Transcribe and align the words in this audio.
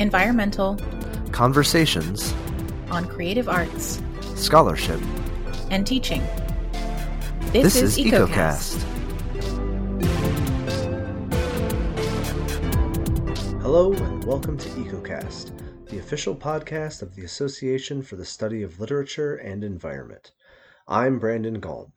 environmental, 0.00 0.78
conversations, 1.30 2.32
on 2.90 3.06
creative 3.06 3.50
arts, 3.50 4.00
scholarship. 4.34 4.98
and 5.70 5.86
teaching. 5.86 6.22
This, 7.52 7.76
is 7.76 7.98
EcoCast. 7.98 8.80
Hello, 13.60 13.92
and 13.92 14.24
welcome 14.24 14.56
to 14.56 14.68
EcoCast, 14.70 15.52
the 15.90 15.98
official 15.98 16.34
podcast 16.34 17.02
of 17.02 17.14
the 17.14 17.24
Association 17.24 18.00
for 18.00 18.16
the 18.16 18.24
Study 18.24 18.62
of 18.62 18.80
Literature 18.80 19.36
and 19.36 19.62
Environment. 19.62 20.32
I'm 20.88 21.18
Brandon 21.18 21.60
Galm. 21.60 21.92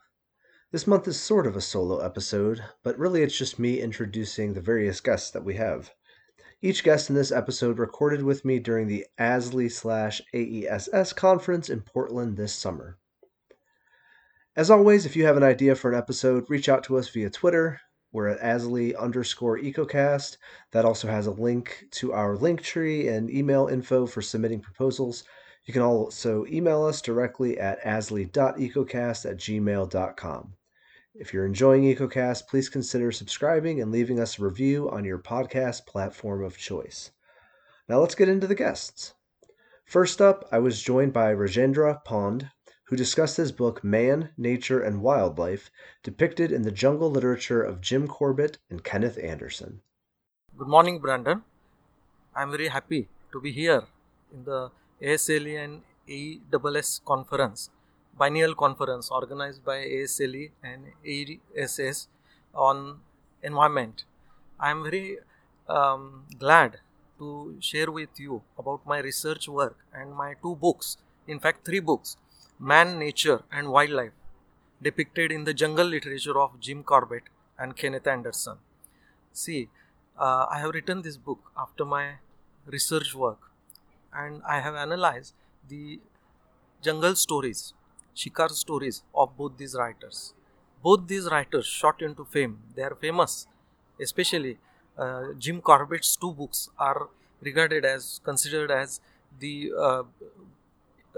This 0.74 0.86
month 0.86 1.08
is 1.08 1.18
sort 1.18 1.48
of 1.48 1.56
a 1.56 1.62
solo 1.62 2.00
episode, 2.00 2.66
but 2.84 3.00
really 3.00 3.24
it's 3.24 3.38
just 3.38 3.60
me 3.60 3.80
introducing 3.80 4.54
the 4.54 4.62
various 4.62 5.00
guests 5.00 5.32
that 5.32 5.46
we 5.46 5.54
have. 5.54 5.94
Each 6.66 6.82
guest 6.82 7.10
in 7.10 7.16
this 7.18 7.34
episode 7.34 7.78
recorded 7.78 8.24
with 8.24 8.46
me 8.46 8.58
during 8.58 8.88
the 8.88 9.06
ASLE 9.20 9.68
slash 9.70 10.22
AESS 10.34 11.14
conference 11.14 11.70
in 11.70 11.82
Portland 11.82 12.38
this 12.38 12.54
summer. 12.54 12.98
As 14.56 14.72
always, 14.72 15.06
if 15.06 15.18
you 15.18 15.26
have 15.26 15.36
an 15.36 15.44
idea 15.44 15.76
for 15.76 15.92
an 15.92 15.98
episode, 15.98 16.50
reach 16.50 16.70
out 16.70 16.86
to 16.86 16.98
us 16.98 17.10
via 17.10 17.30
Twitter. 17.30 17.82
We're 18.14 18.30
at 18.30 18.40
ASLE 18.40 18.96
underscore 18.96 19.60
EcoCast. 19.60 20.38
That 20.72 20.86
also 20.86 21.10
has 21.10 21.28
a 21.28 21.32
link 21.32 21.84
to 21.96 22.14
our 22.14 22.38
link 22.38 22.62
tree 22.62 23.10
and 23.10 23.30
email 23.30 23.68
info 23.68 24.06
for 24.06 24.22
submitting 24.22 24.62
proposals. 24.62 25.26
You 25.66 25.74
can 25.74 25.82
also 25.82 26.46
email 26.46 26.86
us 26.86 27.02
directly 27.02 27.60
at 27.60 27.84
asle.ecocast 27.84 29.30
at 29.30 29.36
gmail.com. 29.36 30.54
If 31.16 31.32
you're 31.32 31.46
enjoying 31.46 31.84
EcoCast, 31.84 32.48
please 32.48 32.70
consider 32.70 33.12
subscribing 33.12 33.80
and 33.80 33.92
leaving 33.92 34.20
us 34.20 34.40
a 34.40 34.44
review 34.44 34.90
on 34.90 35.06
your 35.06 35.20
podcast 35.20 35.86
platform 35.86 36.44
of 36.44 36.58
choice. 36.58 37.12
Now 37.88 38.00
let's 38.00 38.16
get 38.16 38.30
into 38.30 38.48
the 38.48 38.56
guests. 38.56 39.14
First 39.86 40.22
up, 40.22 40.50
I 40.52 40.58
was 40.58 40.82
joined 40.82 41.14
by 41.14 41.32
Rajendra 41.32 42.04
Ponde, 42.04 42.50
who 42.86 42.96
discussed 42.96 43.38
his 43.38 43.52
book 43.52 43.84
Man, 43.84 44.32
Nature, 44.38 44.82
and 44.82 45.04
Wildlife, 45.04 45.70
depicted 46.02 46.52
in 46.52 46.64
the 46.64 46.72
jungle 46.72 47.12
literature 47.12 47.62
of 47.62 47.80
Jim 47.80 48.08
Corbett 48.08 48.58
and 48.72 48.84
Kenneth 48.84 49.20
Anderson. 49.22 49.82
Good 50.58 50.68
morning, 50.68 50.98
Brandon. 50.98 51.44
I'm 52.36 52.50
very 52.50 52.70
happy 52.70 53.08
to 53.32 53.40
be 53.40 53.52
here 53.52 53.84
in 54.34 54.46
the 54.46 54.72
ASLE 55.00 55.58
and 55.64 55.84
AESS 56.10 57.02
conference, 57.06 57.70
biennial 58.18 58.54
conference 58.56 59.10
organized 59.10 59.66
by 59.66 59.78
ASLE 59.78 60.52
and 60.64 60.86
AESS 61.06 62.08
on 62.54 63.00
environment. 63.42 64.04
I'm 64.60 64.84
very 64.84 65.18
um, 65.68 66.26
glad 66.38 66.80
to 67.18 67.58
share 67.60 67.92
with 67.92 68.20
you 68.20 68.44
about 68.58 68.86
my 68.86 69.00
research 69.00 69.48
work 69.48 69.78
and 69.94 70.14
my 70.14 70.36
two 70.42 70.56
books, 70.56 70.98
in 71.28 71.40
fact, 71.40 71.66
three 71.66 71.80
books 71.80 72.18
Man, 72.60 73.00
Nature, 73.00 73.42
and 73.52 73.70
Wildlife, 73.70 74.14
depicted 74.82 75.32
in 75.32 75.44
the 75.44 75.54
jungle 75.54 75.88
literature 75.88 76.40
of 76.40 76.60
Jim 76.60 76.84
Corbett 76.84 77.24
and 77.58 77.76
Kenneth 77.76 78.08
Anderson. 78.08 78.58
See, 79.32 79.70
uh, 80.18 80.46
I 80.50 80.60
have 80.60 80.74
written 80.74 81.02
this 81.02 81.18
book 81.18 81.52
after 81.58 81.84
my 81.84 82.16
research 82.66 83.16
work 83.16 83.52
and 84.14 84.42
I 84.48 84.60
have 84.60 84.76
analyzed 84.76 85.34
the 85.68 86.00
jungle 86.82 87.16
stories, 87.16 87.74
shikar 88.16 88.50
stories 88.50 89.04
of 89.14 89.36
both 89.38 89.58
these 89.58 89.76
writers. 89.76 90.34
Both 90.82 91.08
these 91.08 91.26
writers 91.32 91.66
shot 91.66 92.02
into 92.02 92.26
fame. 92.26 92.60
They 92.76 92.84
are 92.84 92.96
famous, 92.96 93.48
especially 94.00 94.58
uh, 94.98 95.34
Jim 95.38 95.62
Corbett's 95.62 96.16
two 96.16 96.32
books 96.34 96.70
are 96.78 97.10
regarded 97.42 97.86
as 97.86 98.20
considered 98.24 98.72
as 98.72 99.00
the 99.40 99.72
uh, 99.78 100.04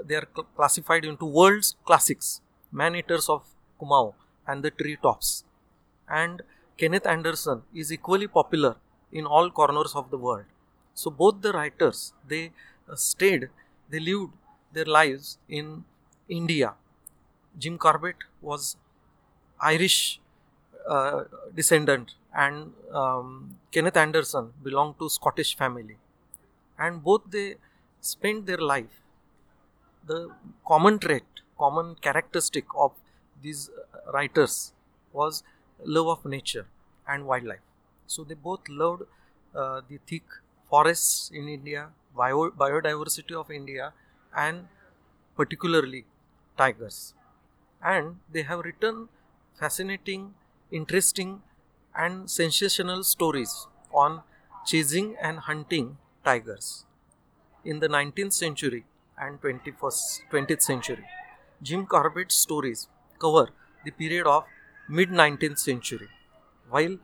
they 0.03 0.15
are 0.15 0.27
cl- 0.35 0.47
classified 0.55 1.05
into 1.05 1.25
world's 1.25 1.75
classics, 1.85 2.41
Man 2.71 2.95
Eaters 2.95 3.29
of 3.29 3.43
Kumaon 3.79 4.13
and 4.47 4.63
the 4.63 4.71
Treetops. 4.71 5.43
And 6.07 6.41
Kenneth 6.77 7.07
Anderson 7.07 7.63
is 7.73 7.91
equally 7.91 8.27
popular 8.27 8.75
in 9.11 9.25
all 9.25 9.49
corners 9.49 9.93
of 9.95 10.09
the 10.11 10.17
world. 10.17 10.45
So 10.93 11.09
both 11.09 11.41
the 11.41 11.51
writers 11.53 12.13
they 12.27 12.51
uh, 12.89 12.95
stayed, 12.95 13.49
they 13.89 13.99
lived 13.99 14.31
their 14.73 14.85
lives 14.85 15.37
in 15.49 15.85
India. 16.29 16.73
Jim 17.57 17.77
Corbett 17.77 18.17
was 18.41 18.75
Irish 19.61 20.19
uh, 20.87 21.23
descendant, 21.55 22.13
and 22.33 22.73
um, 22.93 23.57
Kenneth 23.71 23.97
Anderson 23.97 24.53
belonged 24.63 24.99
to 24.99 25.09
Scottish 25.09 25.55
family, 25.57 25.97
and 26.77 27.03
both 27.03 27.23
they 27.29 27.55
spent 28.01 28.45
their 28.45 28.57
life. 28.57 29.01
The 30.07 30.31
common 30.67 30.99
trait, 30.99 31.23
common 31.57 31.95
characteristic 31.95 32.65
of 32.75 32.93
these 33.41 33.69
uh, 33.69 34.11
writers 34.11 34.71
was 35.11 35.43
love 35.83 36.07
of 36.07 36.25
nature 36.25 36.67
and 37.07 37.25
wildlife. 37.25 37.65
So 38.07 38.23
they 38.23 38.35
both 38.35 38.69
loved 38.69 39.03
uh, 39.55 39.81
the 39.89 39.99
thick 40.07 40.23
forests 40.69 41.31
in 41.33 41.47
India, 41.49 41.89
bio- 42.15 42.51
biodiversity 42.51 43.33
of 43.33 43.49
India, 43.51 43.93
and 44.35 44.67
particularly 45.35 46.05
tigers. 46.57 47.13
And 47.85 48.17
they 48.31 48.41
have 48.41 48.59
written 48.59 49.09
fascinating, 49.59 50.33
interesting, 50.71 51.41
and 51.95 52.29
sensational 52.29 53.03
stories 53.03 53.67
on 53.93 54.21
chasing 54.65 55.15
and 55.21 55.39
hunting 55.39 55.97
tigers. 56.23 56.85
In 57.63 57.79
the 57.79 57.87
19th 57.87 58.33
century 58.33 58.85
and 59.17 59.39
21st 59.41 60.21
20th 60.31 60.61
century, 60.61 61.05
Jim 61.61 61.85
Corbett's 61.85 62.35
stories 62.35 62.87
cover 63.19 63.49
the 63.85 63.91
period 63.91 64.27
of 64.27 64.43
mid 64.89 65.09
19th 65.09 65.59
century, 65.59 66.09
while 66.69 66.97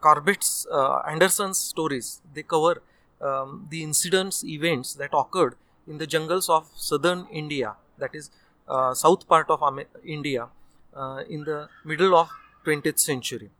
Corbett's 0.00 0.66
uh, 0.70 0.98
Anderson's 1.08 1.58
stories 1.58 2.20
they 2.34 2.42
cover 2.42 2.82
um, 3.20 3.66
the 3.70 3.82
incidents, 3.82 4.44
events 4.44 4.94
that 4.94 5.10
occurred 5.12 5.56
in 5.86 5.98
the 5.98 6.06
jungles 6.06 6.48
of 6.48 6.68
southern 6.74 7.26
India, 7.32 7.74
that 7.98 8.14
is 8.14 8.30
uh, 8.68 8.94
south 8.94 9.28
part 9.28 9.48
of 9.50 9.62
India, 10.04 10.48
uh, 10.94 11.22
in 11.28 11.44
the 11.44 11.68
middle 11.84 12.16
of 12.16 12.28
20th 12.64 12.98
century, 12.98 13.50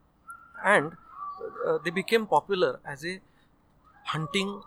and 0.65 0.93
uh, 1.67 1.78
they 1.84 1.91
became 1.91 2.27
popular 2.27 2.81
as 2.84 3.05
a 3.05 3.21
hunting 4.05 4.62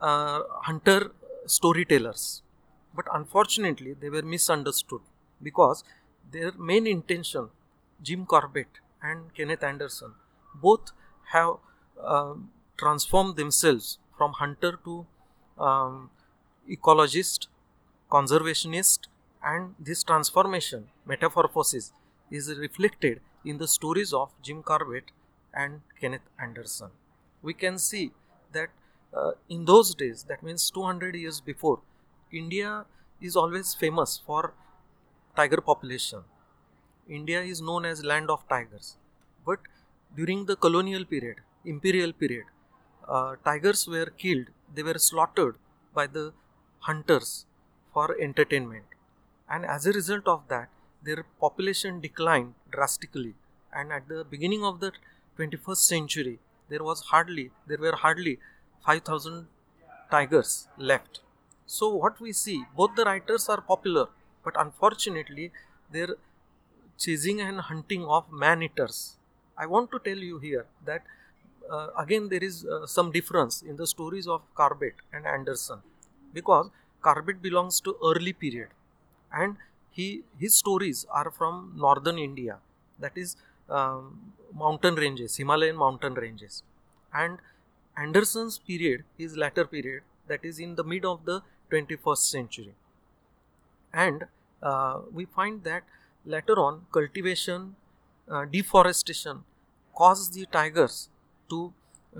uh, 0.00 0.40
hunter 0.62 1.12
storytellers. 1.46 2.42
But 2.94 3.06
unfortunately, 3.12 3.94
they 3.94 4.08
were 4.08 4.22
misunderstood 4.22 5.00
because 5.42 5.84
their 6.32 6.52
main 6.52 6.86
intention, 6.86 7.48
Jim 8.02 8.26
Corbett 8.26 8.68
and 9.02 9.34
Kenneth 9.34 9.62
Anderson, 9.62 10.14
both 10.54 10.92
have 11.32 11.56
um, 12.02 12.50
transformed 12.76 13.36
themselves 13.36 13.98
from 14.16 14.32
hunter 14.32 14.78
to 14.84 15.06
um, 15.58 16.10
ecologist, 16.68 17.46
conservationist, 18.10 19.00
and 19.42 19.74
this 19.78 20.02
transformation, 20.02 20.88
metamorphosis, 21.06 21.92
is 22.30 22.56
reflected 22.58 23.20
in 23.44 23.58
the 23.58 23.68
stories 23.68 24.12
of 24.12 24.30
Jim 24.42 24.62
Corbett 24.62 25.10
and 25.54 25.80
Kenneth 26.00 26.28
Anderson. 26.40 26.90
We 27.42 27.54
can 27.54 27.78
see 27.78 28.12
that 28.52 28.70
uh, 29.14 29.32
in 29.48 29.64
those 29.64 29.94
days, 29.94 30.24
that 30.28 30.42
means 30.42 30.70
200 30.70 31.14
years 31.14 31.40
before, 31.40 31.80
India 32.32 32.84
is 33.20 33.36
always 33.36 33.74
famous 33.74 34.20
for 34.26 34.52
tiger 35.36 35.60
population. 35.60 36.20
India 37.08 37.40
is 37.40 37.60
known 37.62 37.84
as 37.84 38.04
land 38.04 38.30
of 38.30 38.46
tigers. 38.48 38.96
But 39.44 39.60
during 40.16 40.46
the 40.46 40.56
colonial 40.56 41.04
period, 41.04 41.36
imperial 41.64 42.12
period, 42.12 42.44
uh, 43.08 43.36
tigers 43.44 43.86
were 43.86 44.06
killed, 44.06 44.46
they 44.74 44.82
were 44.82 44.98
slaughtered 44.98 45.56
by 45.94 46.06
the 46.06 46.32
hunters 46.80 47.46
for 47.92 48.16
entertainment. 48.20 48.84
And 49.48 49.64
as 49.64 49.86
a 49.86 49.92
result 49.92 50.26
of 50.26 50.48
that, 50.48 50.68
their 51.02 51.24
population 51.40 52.00
declined 52.00 52.54
drastically. 52.70 53.34
And 53.72 53.92
at 53.92 54.08
the 54.08 54.24
beginning 54.24 54.64
of 54.64 54.80
the 54.80 54.92
21st 55.38 55.76
century, 55.76 56.38
there 56.68 56.82
was 56.82 57.00
hardly, 57.12 57.50
there 57.66 57.78
were 57.78 57.94
hardly 57.94 58.38
5,000 58.84 59.46
tigers 60.10 60.68
left. 60.76 61.20
So 61.66 61.94
what 61.94 62.20
we 62.20 62.32
see, 62.32 62.64
both 62.76 62.94
the 62.96 63.04
writers 63.04 63.48
are 63.48 63.60
popular, 63.60 64.06
but 64.44 64.54
unfortunately, 64.58 65.52
their 65.90 66.16
chasing 66.98 67.40
and 67.40 67.60
hunting 67.60 68.04
of 68.04 68.30
man-eaters. 68.32 69.16
I 69.58 69.66
want 69.66 69.90
to 69.92 69.98
tell 69.98 70.16
you 70.18 70.38
here 70.38 70.66
that 70.84 71.02
uh, 71.70 71.88
again 71.98 72.28
there 72.28 72.42
is 72.42 72.64
uh, 72.64 72.86
some 72.86 73.10
difference 73.10 73.62
in 73.62 73.76
the 73.76 73.86
stories 73.86 74.26
of 74.26 74.42
Corbett 74.54 74.94
and 75.12 75.26
Anderson 75.26 75.80
because 76.32 76.70
Corbett 77.02 77.42
belongs 77.42 77.80
to 77.80 77.96
early 78.04 78.32
period 78.32 78.68
and 79.32 79.56
he 79.90 80.22
his 80.38 80.54
stories 80.54 81.06
are 81.10 81.30
from 81.30 81.72
northern 81.76 82.18
India 82.18 82.58
that 82.98 83.16
is 83.16 83.36
um, 83.68 84.32
mountain 84.54 84.94
ranges 84.94 85.36
Himalayan 85.36 85.76
mountain 85.76 86.14
ranges 86.14 86.62
and 87.12 87.38
Anderson's 87.96 88.58
period 88.58 89.04
his 89.16 89.36
latter 89.36 89.64
period 89.64 90.02
that 90.28 90.44
is 90.44 90.58
in 90.58 90.74
the 90.74 90.84
mid 90.84 91.04
of 91.04 91.24
the 91.24 91.42
21st 91.70 92.30
century. 92.30 92.74
And 93.92 94.26
uh, 94.62 95.00
we 95.12 95.24
find 95.24 95.64
that 95.64 95.84
later 96.24 96.58
on, 96.58 96.86
cultivation, 96.92 97.76
uh, 98.30 98.44
deforestation 98.44 99.44
caused 99.94 100.34
the 100.34 100.46
tigers 100.46 101.08
to 101.48 101.72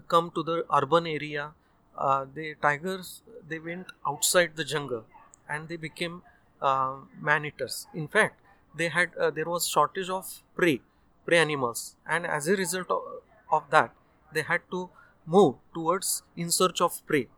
come 0.08 0.30
to 0.34 0.42
the 0.42 0.64
urban 0.74 1.06
area. 1.06 1.52
Uh, 1.96 2.26
the 2.34 2.54
tigers 2.60 3.22
they 3.48 3.58
went 3.58 3.86
outside 4.06 4.54
the 4.56 4.64
jungle 4.64 5.04
and 5.48 5.68
they 5.68 5.76
became 5.76 6.22
uh, 6.60 6.96
man 7.20 7.44
eaters. 7.44 7.86
In 7.94 8.08
fact, 8.08 8.40
they 8.74 8.88
had 8.88 9.10
uh, 9.16 9.30
there 9.30 9.46
was 9.46 9.68
shortage 9.68 10.10
of 10.10 10.42
prey, 10.54 10.80
prey 11.24 11.38
animals, 11.38 11.96
and 12.06 12.26
as 12.26 12.48
a 12.48 12.56
result 12.56 12.90
of, 12.90 13.02
of 13.50 13.70
that, 13.70 13.94
they 14.32 14.42
had 14.42 14.62
to 14.70 14.88
move 15.26 15.56
towards 15.74 16.22
in 16.36 16.50
search 16.50 16.80
of 16.80 17.04
prey. 17.06 17.28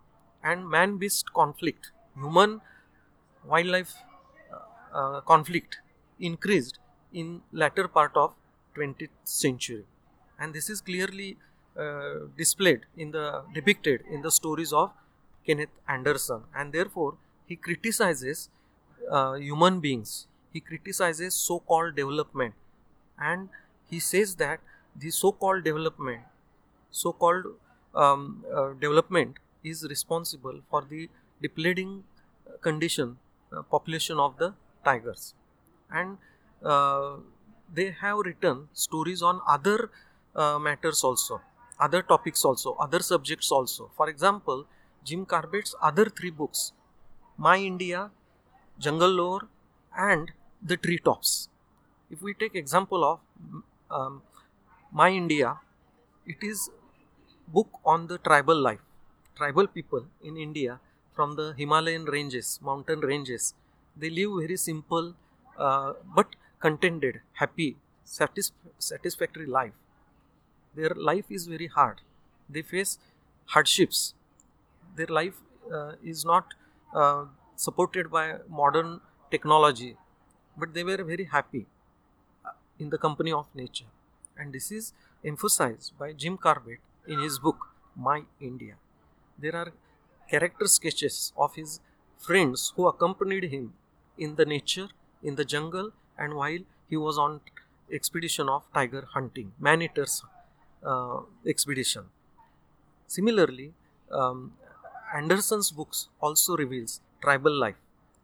And 0.42 0.68
man-beast 0.68 1.32
conflict, 1.32 1.90
human 2.16 2.60
wildlife 3.44 3.94
uh, 4.52 4.96
uh, 4.98 5.20
conflict 5.22 5.78
increased 6.20 6.78
in 7.12 7.42
latter 7.52 7.88
part 7.88 8.16
of 8.16 8.34
20th 8.76 9.10
century. 9.24 9.84
And 10.38 10.54
this 10.54 10.70
is 10.70 10.80
clearly 10.80 11.36
uh, 11.76 12.26
displayed 12.36 12.86
in 12.96 13.10
the 13.10 13.42
depicted 13.54 14.02
in 14.10 14.22
the 14.22 14.30
stories 14.30 14.72
of 14.72 14.92
Kenneth 15.46 15.74
Anderson. 15.88 16.42
And 16.54 16.72
therefore 16.72 17.16
he 17.46 17.56
criticizes 17.56 18.50
uh, 19.10 19.34
human 19.34 19.81
beings. 19.81 20.26
He 20.52 20.60
criticizes 20.60 21.34
so-called 21.34 21.94
development. 21.94 22.55
And 23.19 23.49
he 23.90 24.00
says 24.00 24.34
that 24.37 24.60
the 24.96 25.10
so-called 25.10 25.64
development 25.64 26.22
so-called 26.90 27.44
um, 27.94 28.44
uh, 28.55 28.72
development 28.81 29.37
is 29.62 29.84
responsible 29.88 30.60
for 30.70 30.84
the 30.88 31.08
depleting 31.43 32.05
condition 32.60 33.19
uh, 33.52 33.62
population 33.62 34.19
of 34.19 34.38
the 34.38 34.55
tigers. 34.84 35.34
And 35.90 36.19
uh, 36.64 37.16
they 37.72 37.90
have 38.00 38.19
written 38.19 38.69
stories 38.72 39.22
on 39.22 39.40
other 39.46 39.90
uh, 40.34 40.58
matters 40.58 41.04
also 41.04 41.40
other 41.81 42.02
topics 42.02 42.44
also 42.44 42.75
other 42.75 43.00
subjects 43.00 43.52
also. 43.52 43.90
For 43.96 44.08
example 44.08 44.66
jim 45.04 45.25
corbett's 45.26 45.75
other 45.81 46.06
three 46.06 46.31
books 46.31 46.72
my 47.37 47.56
india 47.56 48.11
jungle 48.86 49.14
lore 49.20 49.44
and 50.08 50.32
the 50.70 50.76
treetops 50.76 51.48
if 52.10 52.22
we 52.22 52.32
take 52.42 52.54
example 52.54 53.02
of 53.12 53.19
um, 53.98 54.22
my 55.00 55.08
india 55.22 55.48
it 56.32 56.40
is 56.50 56.70
book 57.56 57.70
on 57.92 58.06
the 58.10 58.19
tribal 58.28 58.58
life 58.69 58.84
tribal 59.38 59.66
people 59.78 60.04
in 60.28 60.36
india 60.46 60.75
from 61.16 61.30
the 61.40 61.46
himalayan 61.60 62.04
ranges 62.16 62.48
mountain 62.70 63.00
ranges 63.10 63.44
they 64.02 64.10
live 64.19 64.32
very 64.42 64.56
simple 64.69 65.06
uh, 65.66 65.92
but 66.14 66.28
contented, 66.60 67.20
happy, 67.40 67.76
satisf- 68.06 68.52
satisfactory 68.78 69.46
life. 69.46 69.72
Their 70.75 70.90
life 70.90 71.26
is 71.30 71.46
very 71.46 71.66
hard. 71.66 72.00
They 72.48 72.62
face 72.62 72.98
hardships. 73.46 74.14
Their 74.96 75.06
life 75.08 75.40
uh, 75.72 75.92
is 76.02 76.25
not 76.25 76.54
uh, 76.94 77.26
supported 77.64 78.10
by 78.10 78.25
modern 78.49 79.00
technology, 79.31 79.96
but 80.56 80.75
they 80.75 80.84
were 80.84 81.02
very 81.12 81.25
happy 81.25 81.66
uh, 82.46 82.50
in 82.78 82.90
the 82.90 82.99
company 83.06 83.32
of 83.32 83.46
nature. 83.62 83.90
And 84.37 84.52
this 84.52 84.70
is 84.70 84.93
emphasized 85.25 85.93
by 85.99 86.12
Jim 86.12 86.37
Corbett 86.37 86.78
in 87.06 87.20
his 87.20 87.38
book, 87.40 87.70
My 87.96 88.22
India. 88.40 88.75
There 89.38 89.56
are 89.56 89.72
character 90.31 90.69
sketches 90.69 91.32
of 91.37 91.56
his 91.56 91.81
friends 92.26 92.72
who 92.76 92.87
accompanied 92.87 93.50
him 93.55 93.72
in 94.16 94.37
the 94.37 94.44
nature, 94.44 94.88
in 95.22 95.34
the 95.34 95.44
jungle, 95.44 95.90
and 96.16 96.34
while 96.34 96.62
he 96.88 96.96
was 96.96 97.19
on 97.19 97.40
expedition 97.93 98.49
of 98.49 98.62
tiger 98.72 99.04
hunting, 99.14 99.52
man-eaters 99.58 100.22
uh, 100.84 101.20
expedition. 101.46 102.04
Similarly, 103.06 103.72
um, 104.12 104.52
Anderson's 105.14 105.70
books 105.72 106.08
also 106.20 106.56
reveals 106.56 107.00
tribal 107.20 107.52
life. 107.52 107.76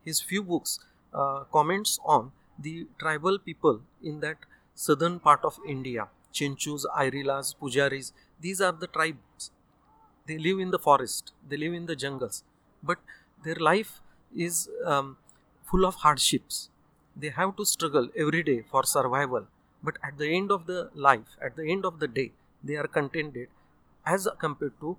His 0.05 0.21
few 0.21 0.43
books 0.43 0.79
uh, 1.13 1.45
comments 1.53 1.99
on 2.05 2.33
the 2.59 2.87
tribal 2.99 3.39
people 3.39 3.81
in 4.03 4.21
that 4.21 4.39
southern 4.75 5.19
part 5.21 5.45
of 5.45 5.59
India, 5.67 6.09
Chenchus, 6.33 6.85
Airelas, 6.99 7.55
Pujaris. 7.61 8.13
These 8.41 8.61
are 8.61 8.73
the 8.73 8.87
tribes. 8.87 9.51
They 10.27 10.39
live 10.39 10.59
in 10.59 10.71
the 10.71 10.79
forest. 10.79 11.33
They 11.49 11.57
live 11.57 11.75
in 11.75 11.87
the 11.87 11.97
jungles, 11.97 12.43
but 12.83 12.99
their 13.45 13.57
life 13.57 14.01
is 14.35 14.69
um, 14.85 15.17
full 15.65 15.85
of 15.85 15.97
hardships 15.97 16.71
they 17.17 17.29
have 17.29 17.55
to 17.57 17.65
struggle 17.65 18.09
every 18.23 18.43
day 18.43 18.65
for 18.71 18.83
survival 18.85 19.47
but 19.83 19.97
at 20.03 20.19
the 20.19 20.29
end 20.39 20.51
of 20.51 20.67
the 20.67 20.91
life 20.95 21.37
at 21.41 21.55
the 21.57 21.67
end 21.75 21.85
of 21.85 22.01
the 22.01 22.09
day 22.09 22.33
they 22.63 22.77
are 22.83 22.89
contented 22.99 23.49
as 24.05 24.27
compared 24.41 24.75
to 24.81 24.97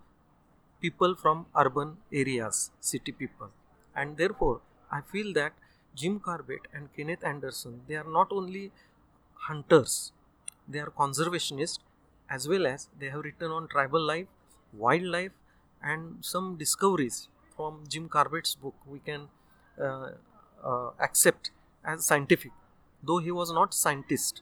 people 0.82 1.16
from 1.24 1.46
urban 1.64 1.98
areas 2.22 2.72
city 2.80 3.12
people 3.12 3.50
and 3.96 4.18
therefore 4.18 4.62
i 4.92 5.02
feel 5.14 5.32
that 5.40 5.54
jim 6.02 6.20
corbett 6.28 6.68
and 6.74 6.94
kenneth 6.96 7.24
anderson 7.24 7.82
they 7.88 7.96
are 7.96 8.12
not 8.20 8.32
only 8.40 8.72
hunters 9.48 10.12
they 10.68 10.80
are 10.80 10.92
conservationists 11.04 11.80
as 12.30 12.48
well 12.48 12.66
as 12.66 12.88
they 13.00 13.10
have 13.14 13.24
written 13.28 13.52
on 13.52 13.68
tribal 13.68 14.02
life 14.02 14.28
wildlife 14.74 15.32
and 15.82 16.26
some 16.34 16.56
discoveries 16.64 17.28
from 17.56 17.84
jim 17.88 18.08
corbett's 18.10 18.56
book 18.56 18.76
we 18.94 19.00
can 19.00 19.28
uh, 19.80 20.10
uh, 20.64 20.90
accept 21.00 21.52
as 21.84 22.06
scientific. 22.06 22.52
Though 23.04 23.20
he 23.20 23.32
was 23.32 23.52
not 23.52 23.74
scientist 23.74 24.42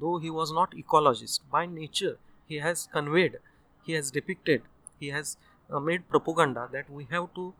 though 0.00 0.18
he 0.18 0.30
was 0.30 0.52
not 0.52 0.72
ecologist 0.72 1.40
by 1.50 1.66
nature 1.66 2.18
he 2.46 2.56
has 2.58 2.88
conveyed 2.92 3.38
he 3.84 3.94
has 3.94 4.10
depicted 4.10 4.62
he 5.00 5.08
has 5.08 5.36
uh, 5.70 5.80
made 5.80 6.08
propaganda 6.08 6.68
that 6.72 6.90
we 6.90 7.06
have 7.10 7.32
to 7.34 7.54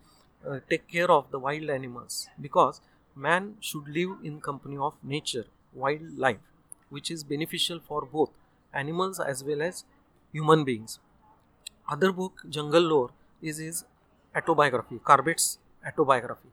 uh, 0.48 0.58
take 0.70 0.86
care 0.88 1.10
of 1.10 1.30
the 1.30 1.38
wild 1.38 1.70
animals 1.70 2.28
because 2.40 2.80
man 3.14 3.54
should 3.60 3.88
live 3.88 4.10
in 4.22 4.40
company 4.40 4.76
of 4.76 4.94
nature 5.02 5.44
wildlife 5.72 6.44
which 6.90 7.10
is 7.10 7.24
beneficial 7.24 7.80
for 7.88 8.02
both 8.06 8.30
animals 8.72 9.20
as 9.20 9.42
well 9.44 9.62
as 9.62 9.84
human 10.32 10.64
beings 10.64 10.98
other 11.88 12.12
book 12.12 12.42
jungle 12.48 12.82
lore 12.92 13.10
is 13.40 13.58
his 13.58 13.84
autobiography 14.36 14.98
corbett's 15.10 15.58
autobiography 15.86 16.50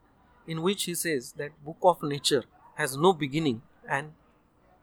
in 0.47 0.61
which 0.61 0.83
he 0.83 0.95
says 0.95 1.33
that 1.33 1.51
book 1.65 1.77
of 1.83 2.03
nature 2.03 2.43
has 2.75 2.97
no 2.97 3.13
beginning 3.13 3.61
and 3.87 4.13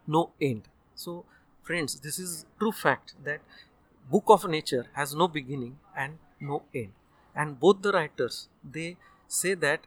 no 0.06 0.30
end. 0.40 0.62
So, 0.94 1.24
friends, 1.62 2.00
this 2.00 2.18
is 2.18 2.46
true 2.58 2.72
fact 2.72 3.14
that 3.24 3.40
book 4.10 4.24
of 4.28 4.48
nature 4.48 4.86
has 4.94 5.14
no 5.14 5.28
beginning 5.28 5.78
and 5.96 6.18
no 6.40 6.62
end. 6.74 6.92
And 7.34 7.58
both 7.58 7.82
the 7.82 7.92
writers 7.92 8.48
they 8.64 8.96
say 9.28 9.54
that 9.54 9.80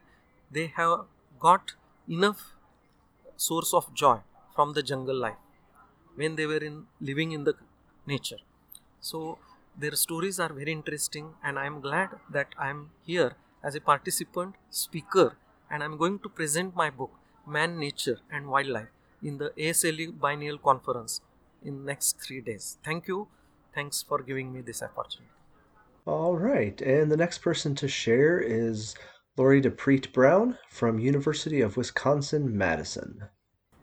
they 0.50 0.66
have 0.76 1.00
got 1.38 1.74
enough 2.08 2.52
source 3.36 3.74
of 3.74 3.92
joy 3.94 4.18
from 4.54 4.72
the 4.72 4.82
jungle 4.82 5.16
life 5.16 5.36
when 6.14 6.36
they 6.36 6.46
were 6.46 6.64
in 6.70 6.86
living 7.00 7.32
in 7.32 7.44
the 7.44 7.54
nature. 8.06 8.38
So 9.00 9.38
their 9.76 9.96
stories 9.96 10.38
are 10.38 10.52
very 10.52 10.72
interesting 10.72 11.34
and 11.42 11.58
I 11.58 11.66
am 11.66 11.80
glad 11.80 12.10
that 12.30 12.48
I 12.58 12.68
am 12.70 12.90
here 13.04 13.32
as 13.62 13.74
a 13.74 13.80
participant 13.80 14.54
speaker 14.70 15.36
and 15.70 15.82
I 15.82 15.86
am 15.86 15.96
going 15.96 16.18
to 16.20 16.28
present 16.28 16.76
my 16.76 16.90
book 16.90 17.10
man, 17.46 17.78
nature, 17.78 18.20
and 18.30 18.46
wildlife 18.46 18.88
in 19.22 19.38
the 19.38 19.52
ASLE 19.58 20.12
biennial 20.12 20.58
conference 20.58 21.20
in 21.62 21.84
next 21.84 22.20
three 22.20 22.40
days. 22.40 22.78
Thank 22.84 23.08
you. 23.08 23.28
Thanks 23.74 24.02
for 24.02 24.22
giving 24.22 24.52
me 24.52 24.60
this 24.60 24.82
opportunity. 24.82 25.43
All 26.06 26.36
right, 26.36 26.78
and 26.82 27.10
the 27.10 27.16
next 27.16 27.38
person 27.38 27.74
to 27.76 27.88
share 27.88 28.38
is 28.38 28.94
Lori 29.38 29.62
DiPrete 29.62 30.12
Brown 30.12 30.58
from 30.68 30.98
University 30.98 31.62
of 31.62 31.78
Wisconsin 31.78 32.54
Madison. 32.58 33.24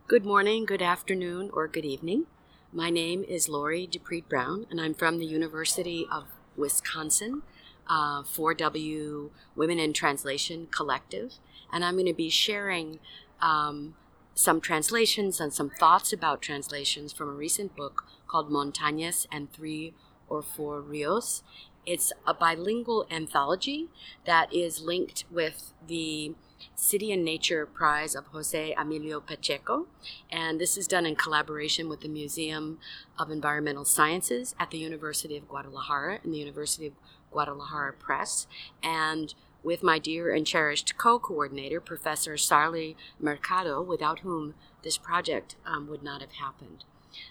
Good 0.06 0.24
morning, 0.24 0.64
good 0.64 0.82
afternoon, 0.82 1.50
or 1.52 1.66
good 1.66 1.84
evening. 1.84 2.26
My 2.72 2.90
name 2.90 3.24
is 3.24 3.48
Lori 3.48 3.88
DiPrete 3.88 4.28
Brown, 4.28 4.66
and 4.70 4.80
I'm 4.80 4.94
from 4.94 5.18
the 5.18 5.26
University 5.26 6.06
of 6.12 6.26
Wisconsin, 6.56 7.42
uh, 7.88 8.22
4W 8.22 9.30
Women 9.56 9.80
in 9.80 9.92
Translation 9.92 10.68
Collective, 10.70 11.32
and 11.72 11.84
I'm 11.84 11.94
going 11.94 12.06
to 12.06 12.14
be 12.14 12.30
sharing 12.30 13.00
um, 13.40 13.96
some 14.32 14.60
translations 14.60 15.40
and 15.40 15.52
some 15.52 15.70
thoughts 15.70 16.12
about 16.12 16.40
translations 16.40 17.12
from 17.12 17.30
a 17.30 17.32
recent 17.32 17.74
book 17.74 18.04
called 18.28 18.48
Montañas 18.48 19.26
and 19.32 19.52
Three 19.52 19.92
or 20.28 20.40
Four 20.40 20.80
Rios. 20.80 21.42
It's 21.84 22.12
a 22.26 22.32
bilingual 22.32 23.06
anthology 23.10 23.88
that 24.24 24.52
is 24.52 24.80
linked 24.80 25.24
with 25.30 25.72
the 25.86 26.34
City 26.76 27.10
and 27.10 27.24
Nature 27.24 27.66
Prize 27.66 28.14
of 28.14 28.26
Jose 28.26 28.72
Emilio 28.78 29.20
Pacheco. 29.20 29.86
And 30.30 30.60
this 30.60 30.76
is 30.76 30.86
done 30.86 31.06
in 31.06 31.16
collaboration 31.16 31.88
with 31.88 32.00
the 32.00 32.08
Museum 32.08 32.78
of 33.18 33.30
Environmental 33.30 33.84
Sciences 33.84 34.54
at 34.60 34.70
the 34.70 34.78
University 34.78 35.36
of 35.36 35.48
Guadalajara 35.48 36.20
and 36.22 36.32
the 36.32 36.38
University 36.38 36.86
of 36.86 36.92
Guadalajara 37.32 37.94
Press. 37.94 38.46
And 38.82 39.34
with 39.64 39.82
my 39.82 39.98
dear 39.98 40.32
and 40.32 40.46
cherished 40.46 40.96
co 40.96 41.18
coordinator, 41.18 41.80
Professor 41.80 42.34
Sarli 42.34 42.94
Mercado, 43.18 43.82
without 43.82 44.20
whom 44.20 44.54
this 44.82 44.98
project 44.98 45.56
um, 45.66 45.88
would 45.88 46.02
not 46.02 46.20
have 46.20 46.32
happened. 46.32 46.84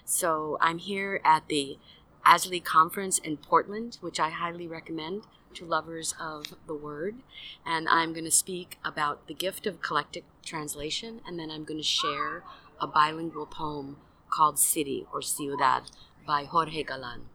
So 0.04 0.56
I'm 0.60 0.78
here 0.78 1.20
at 1.24 1.48
the 1.48 1.78
ASLE 2.24 2.60
conference 2.60 3.18
in 3.18 3.36
Portland, 3.36 3.98
which 4.00 4.20
I 4.20 4.30
highly 4.30 4.66
recommend 4.66 5.24
to 5.54 5.64
lovers 5.64 6.14
of 6.20 6.54
the 6.66 6.74
word. 6.74 7.16
And 7.66 7.88
I'm 7.88 8.12
going 8.12 8.24
to 8.24 8.30
speak 8.30 8.78
about 8.84 9.26
the 9.26 9.34
gift 9.34 9.66
of 9.66 9.82
collective 9.82 10.24
translation, 10.44 11.20
and 11.26 11.38
then 11.38 11.50
I'm 11.50 11.64
going 11.64 11.80
to 11.80 11.84
share 11.86 12.44
a 12.80 12.86
bilingual 12.86 13.46
poem 13.46 13.98
called 14.30 14.58
City 14.58 15.06
or 15.12 15.22
Ciudad 15.22 15.90
by 16.26 16.44
Jorge 16.44 16.82
Galan. 16.82 17.26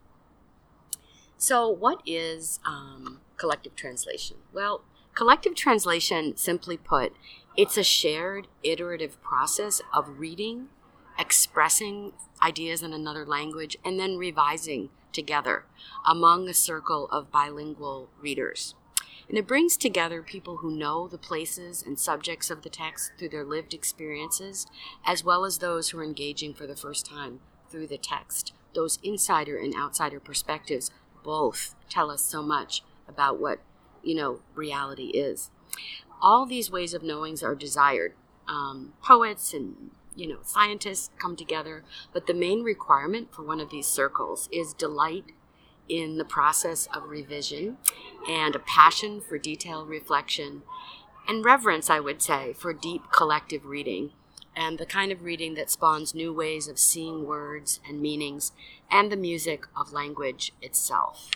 So, 1.37 1.69
what 1.69 2.01
is 2.05 2.59
um, 2.65 3.21
collective 3.37 3.75
translation? 3.75 4.37
Well, 4.51 4.81
collective 5.13 5.53
translation, 5.53 6.35
simply 6.35 6.77
put, 6.77 7.13
it's 7.55 7.77
a 7.77 7.83
shared 7.83 8.47
iterative 8.63 9.21
process 9.21 9.81
of 9.93 10.19
reading, 10.19 10.67
expressing 11.19 12.13
ideas 12.41 12.83
in 12.83 12.93
another 12.93 13.25
language, 13.25 13.77
and 13.83 13.99
then 13.99 14.17
revising 14.17 14.89
together 15.11 15.65
among 16.05 16.47
a 16.47 16.53
circle 16.53 17.07
of 17.11 17.31
bilingual 17.31 18.09
readers. 18.21 18.75
And 19.29 19.37
it 19.37 19.47
brings 19.47 19.75
together 19.75 20.21
people 20.21 20.57
who 20.57 20.71
know 20.71 21.07
the 21.07 21.17
places 21.17 21.83
and 21.85 21.99
subjects 21.99 22.49
of 22.49 22.61
the 22.61 22.69
text 22.69 23.11
through 23.17 23.29
their 23.29 23.43
lived 23.43 23.73
experiences, 23.73 24.67
as 25.05 25.23
well 25.23 25.43
as 25.43 25.57
those 25.57 25.89
who 25.89 25.99
are 25.99 26.03
engaging 26.03 26.53
for 26.53 26.65
the 26.65 26.77
first 26.77 27.05
time 27.05 27.41
through 27.69 27.87
the 27.87 27.97
text. 27.97 28.53
Those 28.73 28.99
insider 29.03 29.57
and 29.57 29.75
outsider 29.75 30.19
perspectives 30.19 30.91
both 31.23 31.75
tell 31.89 32.09
us 32.09 32.21
so 32.21 32.41
much 32.41 32.83
about 33.07 33.39
what, 33.39 33.59
you 34.01 34.15
know, 34.15 34.39
reality 34.55 35.07
is. 35.07 35.51
All 36.21 36.45
these 36.45 36.71
ways 36.71 36.93
of 36.93 37.03
knowings 37.03 37.43
are 37.43 37.55
desired. 37.55 38.13
Um, 38.47 38.93
poets 39.03 39.53
and 39.53 39.91
you 40.17 40.27
know, 40.27 40.39
scientists 40.43 41.11
come 41.19 41.35
together, 41.35 41.83
but 42.11 42.25
the 42.25 42.33
main 42.33 42.63
requirement 42.63 43.33
for 43.33 43.43
one 43.43 43.59
of 43.59 43.69
these 43.69 43.87
circles 43.87 44.49
is 44.51 44.73
delight 44.73 45.25
in 45.87 46.17
the 46.17 46.25
process 46.25 46.87
of 46.93 47.09
revision 47.09 47.77
and 48.27 48.55
a 48.55 48.59
passion 48.59 49.21
for 49.21 49.37
detailed 49.37 49.87
reflection 49.87 50.63
and 51.27 51.45
reverence, 51.45 51.89
I 51.89 51.99
would 51.99 52.21
say, 52.21 52.53
for 52.53 52.73
deep 52.73 53.03
collective 53.11 53.65
reading 53.65 54.11
and 54.55 54.79
the 54.79 54.85
kind 54.85 55.11
of 55.11 55.21
reading 55.21 55.53
that 55.53 55.69
spawns 55.69 56.15
new 56.15 56.33
ways 56.33 56.67
of 56.67 56.79
seeing 56.79 57.25
words 57.25 57.79
and 57.87 58.01
meanings 58.01 58.51
and 58.89 59.11
the 59.11 59.15
music 59.15 59.65
of 59.75 59.93
language 59.93 60.51
itself. 60.61 61.29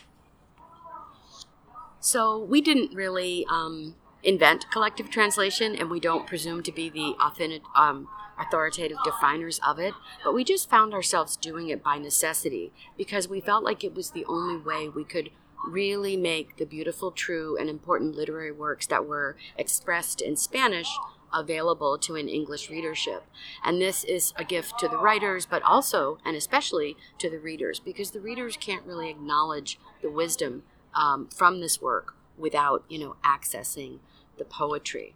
So 2.00 2.40
we 2.40 2.62
didn't 2.62 2.96
really 2.96 3.46
um, 3.48 3.96
invent 4.24 4.70
collective 4.72 5.10
translation, 5.10 5.76
and 5.76 5.90
we 5.90 6.00
don't 6.00 6.28
presume 6.28 6.64
to 6.64 6.72
be 6.72 6.90
the 6.90 7.16
authentic, 7.20 7.64
um, 7.76 8.08
authoritative 8.40 8.98
definers 9.04 9.60
of 9.66 9.80
it, 9.80 9.94
but 10.24 10.34
we 10.34 10.44
just 10.44 10.70
found 10.70 10.94
ourselves 10.94 11.38
doing 11.38 11.70
it 11.70 11.84
by 11.84 11.98
necessity 11.98 12.72
because 12.98 13.28
we 13.28 13.40
felt 13.40 13.64
like 13.64 13.84
it 13.84 13.94
was 13.94 14.12
the 14.12 14.26
only 14.26 14.58
way 14.58 14.90
we 14.90 15.04
could 15.04 15.30
really 15.68 16.18
make 16.18 16.58
the 16.58 16.66
beautiful, 16.66 17.12
true, 17.12 17.56
and 17.60 17.70
important 17.70 18.16
literary 18.16 18.52
works 18.52 18.88
that 18.88 19.06
were 19.06 19.38
expressed 19.58 20.22
in 20.22 20.36
Spanish 20.36 20.90
available 21.34 21.98
to 21.98 22.16
an 22.16 22.28
English 22.28 22.70
readership. 22.70 23.24
And 23.64 23.82
this 23.82 24.04
is 24.04 24.34
a 24.36 24.44
gift 24.44 24.80
to 24.80 24.88
the 24.88 24.98
writers, 24.98 25.46
but 25.46 25.64
also 25.64 26.18
and 26.26 26.36
especially 26.36 26.98
to 27.20 27.30
the 27.30 27.40
readers, 27.40 27.80
because 27.80 28.12
the 28.12 28.20
readers 28.20 28.58
can't 28.58 28.86
really 28.86 29.10
acknowledge 29.10 29.80
the 30.02 30.10
wisdom 30.10 30.64
um, 30.94 31.30
from 31.34 31.62
this 31.62 31.82
work 31.82 32.16
without, 32.38 32.84
you 32.90 33.00
know, 33.00 33.16
accessing 33.24 34.00
the 34.42 34.46
poetry. 34.46 35.14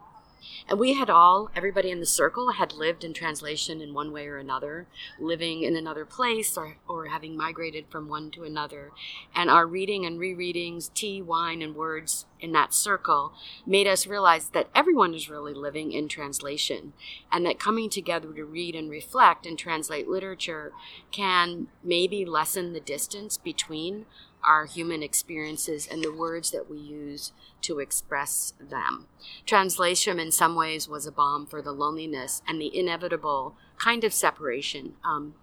And 0.70 0.80
we 0.80 0.94
had 0.94 1.10
all, 1.10 1.50
everybody 1.56 1.90
in 1.90 2.00
the 2.00 2.06
circle, 2.06 2.52
had 2.52 2.74
lived 2.74 3.04
in 3.04 3.12
translation 3.12 3.82
in 3.82 3.96
one 3.96 4.12
way 4.12 4.28
or 4.28 4.38
another, 4.38 4.86
living 5.20 5.64
in 5.64 5.76
another 5.76 6.06
place 6.06 6.56
or, 6.56 6.78
or 6.88 7.08
having 7.08 7.36
migrated 7.36 7.86
from 7.90 8.08
one 8.08 8.30
to 8.32 8.44
another. 8.44 8.92
And 9.36 9.50
our 9.50 9.66
reading 9.66 10.06
and 10.06 10.20
rereadings, 10.20 10.92
tea, 10.94 11.24
wine, 11.24 11.64
and 11.64 11.76
words 11.76 12.28
in 12.46 12.52
that 12.52 12.74
circle 12.74 13.34
made 13.66 13.88
us 13.88 14.06
realize 14.06 14.50
that 14.50 14.70
everyone 14.76 15.16
is 15.16 15.30
really 15.30 15.54
living 15.54 15.92
in 15.92 16.08
translation 16.08 16.94
and 17.32 17.44
that 17.44 17.60
coming 17.60 17.90
together 17.90 18.32
to 18.32 18.46
read 18.46 18.76
and 18.76 18.90
reflect 18.90 19.48
and 19.48 19.58
translate 19.58 20.08
literature 20.08 20.72
can 21.12 21.68
maybe 21.84 22.24
lessen 22.24 22.72
the 22.72 22.80
distance 22.80 23.38
between 23.38 24.06
our 24.44 24.66
human 24.66 25.02
experiences 25.02 25.88
and 25.92 26.04
the 26.04 26.14
words 26.14 26.52
that 26.52 26.70
we 26.70 26.78
use 26.78 27.32
to 27.64 27.80
express 27.80 28.54
them. 28.60 29.08
Translation, 29.48 30.20
in 30.20 30.32
some 30.32 30.56
ways, 30.56 30.88
was 30.88 31.08
a 31.08 31.12
balm 31.12 31.48
for 31.48 31.64
the 31.64 31.72
loneliness 31.72 32.44
and 32.48 32.62
the 32.62 32.78
inevitable 32.78 33.56
kind 33.80 34.04
of 34.04 34.14
separation, 34.14 34.94
um, 35.04 35.34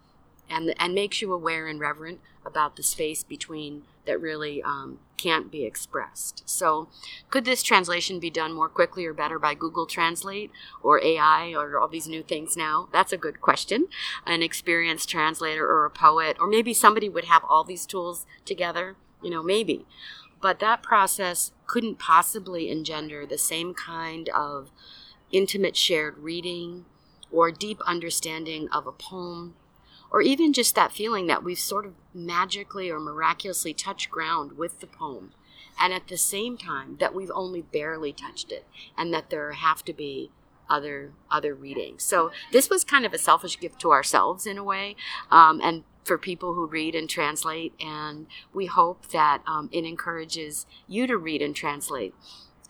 and 0.49 0.73
and 0.79 0.95
makes 0.95 1.21
you 1.21 1.33
aware 1.33 1.67
and 1.67 1.81
reverent 1.81 2.21
about 2.47 2.77
the 2.77 2.83
space 2.85 3.25
between 3.25 3.83
that 4.07 4.21
really 4.21 4.63
um, 4.63 4.99
can't 5.17 5.51
be 5.51 5.65
expressed. 5.65 6.43
So, 6.47 6.89
could 7.31 7.45
this 7.45 7.63
translation 7.63 8.19
be 8.19 8.31
done 8.31 8.53
more 8.53 8.69
quickly 8.69 9.07
or 9.07 9.15
better 9.15 9.39
by 9.39 9.55
Google 9.55 9.87
Translate 9.87 10.51
or 10.83 11.03
AI 11.03 11.53
or 11.53 11.79
all 11.79 11.89
these 11.89 12.09
new 12.09 12.23
things 12.23 12.57
now? 12.57 12.89
That's 12.93 13.13
a 13.13 13.17
good 13.17 13.41
question. 13.41 13.87
An 14.27 14.43
experienced 14.43 15.09
translator 15.09 15.65
or 15.65 15.85
a 15.85 15.91
poet, 15.91 16.37
or 16.41 16.49
maybe 16.49 16.75
somebody 16.75 17.09
would 17.09 17.27
have 17.27 17.43
all 17.49 17.65
these 17.65 17.87
tools 17.87 18.27
together, 18.45 18.97
you 19.23 19.31
know, 19.31 19.43
maybe. 19.43 19.87
But 20.41 20.59
that 20.59 20.83
process 20.83 21.53
couldn't 21.67 22.01
possibly 22.01 22.69
engender 22.69 23.25
the 23.25 23.39
same 23.39 23.75
kind 23.75 24.29
of 24.31 24.73
intimate 25.31 25.77
shared 25.77 26.19
reading 26.19 26.85
or 27.31 27.51
deep 27.51 27.81
understanding 27.87 28.69
of 28.71 28.87
a 28.87 28.93
poem 28.93 29.55
or 30.13 30.21
even 30.21 30.53
just 30.53 30.75
that 30.75 30.93
feeling 30.93 31.27
that 31.27 31.43
we've 31.43 31.59
sort 31.59 31.87
of 31.87 31.95
magically 32.13 32.91
or 32.91 33.01
miraculously 33.01 33.73
touched 33.73 34.11
ground 34.11 34.53
with 34.59 34.79
the 34.81 34.87
poem, 34.87 35.33
and 35.81 35.93
at 35.93 36.09
the 36.09 36.19
same 36.19 36.59
time 36.59 36.99
that 37.01 37.15
we've 37.15 37.31
only 37.35 37.63
barely 37.63 38.13
touched 38.13 38.53
it, 38.53 38.67
and 38.97 39.13
that 39.13 39.31
there 39.31 39.53
have 39.53 39.83
to 39.85 39.93
be 39.95 40.31
other 40.69 41.13
other 41.31 41.55
readings. 41.55 42.03
So 42.03 42.31
this 42.53 42.71
was 42.71 42.85
kind 42.85 43.07
of 43.07 43.13
a 43.13 43.19
selfish 43.19 43.59
gift 43.59 43.81
to 43.81 43.91
ourselves 43.91 44.47
in 44.47 44.59
a 44.59 44.65
way, 44.65 44.97
um, 45.31 45.61
and 45.63 45.85
for 46.05 46.19
people 46.19 46.55
who 46.55 46.67
read 46.67 46.95
and 46.95 47.09
translate. 47.09 47.73
And 47.81 48.27
we 48.53 48.67
hope 48.67 49.09
that 49.13 49.43
um, 49.47 49.71
it 49.73 49.85
encourages 49.85 50.67
you 50.89 51.07
to 51.07 51.17
read 51.17 51.41
and 51.41 51.55
translate 51.55 52.15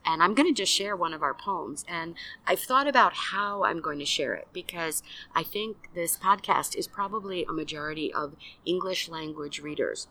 and 0.04 0.23
I'm 0.23 0.35
going 0.35 0.49
to 0.49 0.54
just 0.54 0.73
share 0.73 0.97
one 0.97 1.14
of 1.14 1.23
our 1.23 1.35
poems. 1.35 1.85
And 1.88 2.14
I've 2.47 2.61
thought 2.61 2.88
about 2.88 3.14
how 3.14 3.64
I'm 3.64 3.80
going 3.80 3.99
to 3.99 4.04
share 4.04 4.35
it 4.35 4.49
because 4.52 5.02
I 5.35 5.42
think 5.42 5.88
this 5.94 6.16
podcast 6.16 6.76
is 6.76 6.87
probably 6.87 7.44
a 7.44 7.52
majority 7.52 8.12
of 8.12 8.35
English 8.64 9.09
language 9.09 9.61
readers. 9.61 10.09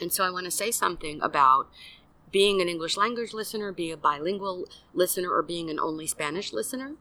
And 0.00 0.12
so 0.12 0.24
I 0.24 0.30
want 0.30 0.46
to 0.46 0.50
say 0.50 0.70
something 0.70 1.20
about 1.20 1.68
being 2.32 2.60
an 2.60 2.68
English 2.68 2.96
language 2.96 3.34
listener, 3.34 3.72
be 3.72 3.90
a 3.90 3.96
bilingual 3.96 4.66
listener, 4.94 5.30
or 5.30 5.42
being 5.42 5.68
an 5.68 5.80
only 5.80 6.06
Spanish 6.06 6.52
listener. 6.52 6.92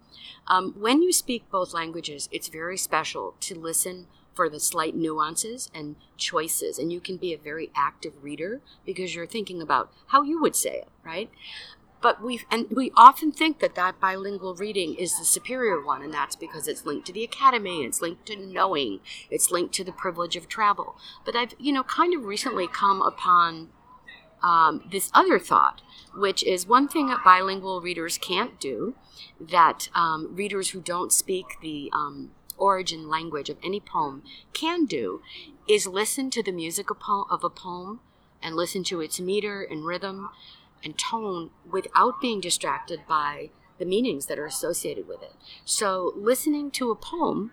Um, 0.47 0.73
when 0.77 1.01
you 1.01 1.13
speak 1.13 1.49
both 1.51 1.73
languages, 1.73 2.27
it's 2.31 2.47
very 2.47 2.77
special 2.77 3.35
to 3.41 3.55
listen 3.55 4.07
for 4.33 4.49
the 4.49 4.59
slight 4.59 4.95
nuances 4.95 5.69
and 5.73 5.97
choices. 6.17 6.79
And 6.79 6.91
you 6.91 6.99
can 6.99 7.17
be 7.17 7.33
a 7.33 7.38
very 7.38 7.71
active 7.75 8.13
reader 8.23 8.61
because 8.85 9.13
you're 9.13 9.27
thinking 9.27 9.61
about 9.61 9.91
how 10.07 10.23
you 10.23 10.41
would 10.41 10.55
say 10.55 10.77
it, 10.77 10.88
right? 11.03 11.29
But 12.01 12.22
we 12.22 12.41
and 12.51 12.68
we 12.70 12.91
often 12.96 13.32
think 13.32 13.60
that 13.60 13.75
that 13.75 14.00
bilingual 14.00 14.56
reading 14.56 14.96
is 14.96 15.18
the 15.18 15.25
superior 15.25 15.82
one 15.84 16.01
and 16.01 16.13
that's 16.13 16.36
because 16.36 16.68
it's 16.68 16.86
linked 16.86 17.08
to 17.08 17.13
the 17.13 17.24
academy 17.24 17.84
it's 17.84 18.01
linked 18.01 18.25
to 18.25 18.36
knowing 18.36 19.00
it's 19.29 19.51
linked 19.51 19.74
to 19.74 19.84
the 19.84 19.91
privilege 19.91 20.36
of 20.36 20.48
travel. 20.48 20.96
But 21.25 21.36
i've 21.36 21.53
you 21.60 21.74
know 21.74 21.84
kind 21.84 22.13
of 22.13 22.25
recently 22.25 22.68
come 22.68 23.01
upon 23.01 23.70
um, 24.41 24.88
this 24.89 25.12
other 25.13 25.39
thought 25.39 25.82
which 26.15 26.44
is 26.44 26.65
one 26.65 26.88
thing 26.88 27.08
that 27.08 27.24
bilingual 27.24 27.82
readers 27.82 28.18
can't 28.18 28.60
do 28.60 28.96
that 29.39 29.89
um, 29.94 30.34
readers 30.34 30.70
who 30.70 30.82
don't 30.82 31.12
speak 31.12 31.58
the 31.62 31.89
um, 31.94 32.32
origin 32.58 33.10
language 33.10 33.50
of 33.50 33.58
any 33.63 33.79
poem 33.79 34.24
can 34.53 34.86
do 34.86 35.22
is 35.68 35.86
listen 35.86 36.29
to 36.29 36.41
the 36.41 36.51
music 36.51 36.88
of 36.89 37.44
a 37.44 37.50
poem 37.50 38.00
and 38.41 38.56
listen 38.56 38.84
to 38.84 39.01
its 39.01 39.20
meter 39.20 39.62
and 39.62 39.86
rhythm 39.86 40.29
and 40.83 40.98
tone 40.98 41.50
without 41.69 42.21
being 42.21 42.39
distracted 42.39 43.01
by 43.07 43.50
the 43.79 43.86
meanings 43.86 44.27
that 44.27 44.38
are 44.38 44.45
associated 44.45 45.07
with 45.07 45.24
it. 45.24 45.33
So, 45.65 46.13
listening 46.15 46.69
to 46.71 46.91
a 46.91 46.95
poem, 46.95 47.51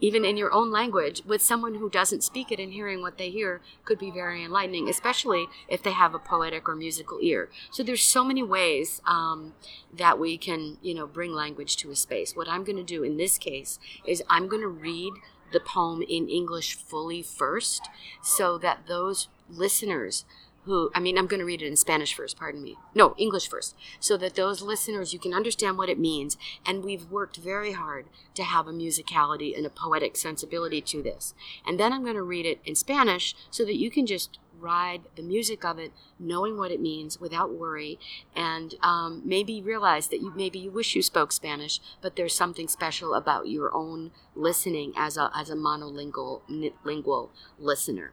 even 0.00 0.24
in 0.24 0.38
your 0.38 0.52
own 0.52 0.70
language, 0.70 1.22
with 1.26 1.42
someone 1.42 1.74
who 1.74 1.90
doesn't 1.90 2.24
speak 2.24 2.50
it 2.50 2.58
and 2.58 2.72
hearing 2.72 3.02
what 3.02 3.18
they 3.18 3.28
hear 3.28 3.60
could 3.84 3.98
be 3.98 4.10
very 4.10 4.42
enlightening, 4.42 4.88
especially 4.88 5.46
if 5.68 5.82
they 5.82 5.92
have 5.92 6.14
a 6.14 6.18
poetic 6.18 6.68
or 6.68 6.74
musical 6.74 7.18
ear. 7.20 7.50
So, 7.70 7.82
there's 7.82 8.02
so 8.02 8.24
many 8.24 8.42
ways 8.42 9.02
um, 9.06 9.54
that 9.92 10.18
we 10.18 10.38
can, 10.38 10.78
you 10.82 10.94
know, 10.94 11.06
bring 11.06 11.32
language 11.32 11.76
to 11.78 11.90
a 11.90 11.96
space. 11.96 12.34
What 12.34 12.48
I'm 12.48 12.64
going 12.64 12.78
to 12.78 12.82
do 12.82 13.02
in 13.02 13.18
this 13.18 13.38
case 13.38 13.78
is 14.06 14.22
I'm 14.28 14.48
going 14.48 14.62
to 14.62 14.68
read 14.68 15.12
the 15.52 15.60
poem 15.60 16.02
in 16.02 16.28
English 16.28 16.76
fully 16.76 17.22
first 17.22 17.88
so 18.22 18.56
that 18.58 18.86
those 18.86 19.28
listeners 19.48 20.24
who, 20.70 20.90
I 20.94 21.00
mean, 21.00 21.18
I'm 21.18 21.26
going 21.26 21.40
to 21.40 21.44
read 21.46 21.62
it 21.62 21.66
in 21.66 21.76
Spanish 21.76 22.14
first, 22.14 22.38
pardon 22.38 22.62
me. 22.62 22.76
No, 22.94 23.14
English 23.18 23.48
first. 23.48 23.74
So 23.98 24.16
that 24.18 24.36
those 24.36 24.62
listeners, 24.62 25.12
you 25.12 25.18
can 25.18 25.34
understand 25.34 25.76
what 25.76 25.88
it 25.88 25.98
means. 25.98 26.36
And 26.64 26.84
we've 26.84 27.10
worked 27.10 27.38
very 27.38 27.72
hard 27.72 28.06
to 28.34 28.44
have 28.44 28.68
a 28.68 28.72
musicality 28.72 29.56
and 29.56 29.66
a 29.66 29.70
poetic 29.70 30.16
sensibility 30.16 30.80
to 30.82 31.02
this. 31.02 31.34
And 31.66 31.78
then 31.78 31.92
I'm 31.92 32.04
going 32.04 32.14
to 32.14 32.22
read 32.22 32.46
it 32.46 32.60
in 32.64 32.76
Spanish 32.76 33.34
so 33.50 33.64
that 33.64 33.76
you 33.76 33.90
can 33.90 34.06
just 34.06 34.38
ride 34.60 35.02
the 35.16 35.22
music 35.22 35.64
of 35.64 35.78
it, 35.78 35.90
knowing 36.18 36.56
what 36.56 36.70
it 36.70 36.80
means 36.80 37.18
without 37.18 37.52
worry, 37.52 37.98
and 38.36 38.74
um, 38.82 39.22
maybe 39.24 39.60
realize 39.60 40.08
that 40.08 40.20
you 40.20 40.32
maybe 40.36 40.58
you 40.58 40.70
wish 40.70 40.94
you 40.94 41.02
spoke 41.02 41.32
Spanish, 41.32 41.80
but 42.00 42.14
there's 42.14 42.34
something 42.34 42.68
special 42.68 43.14
about 43.14 43.48
your 43.48 43.74
own 43.74 44.12
listening 44.36 44.92
as 44.96 45.16
a 45.16 45.30
as 45.34 45.50
a 45.50 45.56
monolingual 45.56 46.42
lingual 46.84 47.32
listener. 47.58 48.12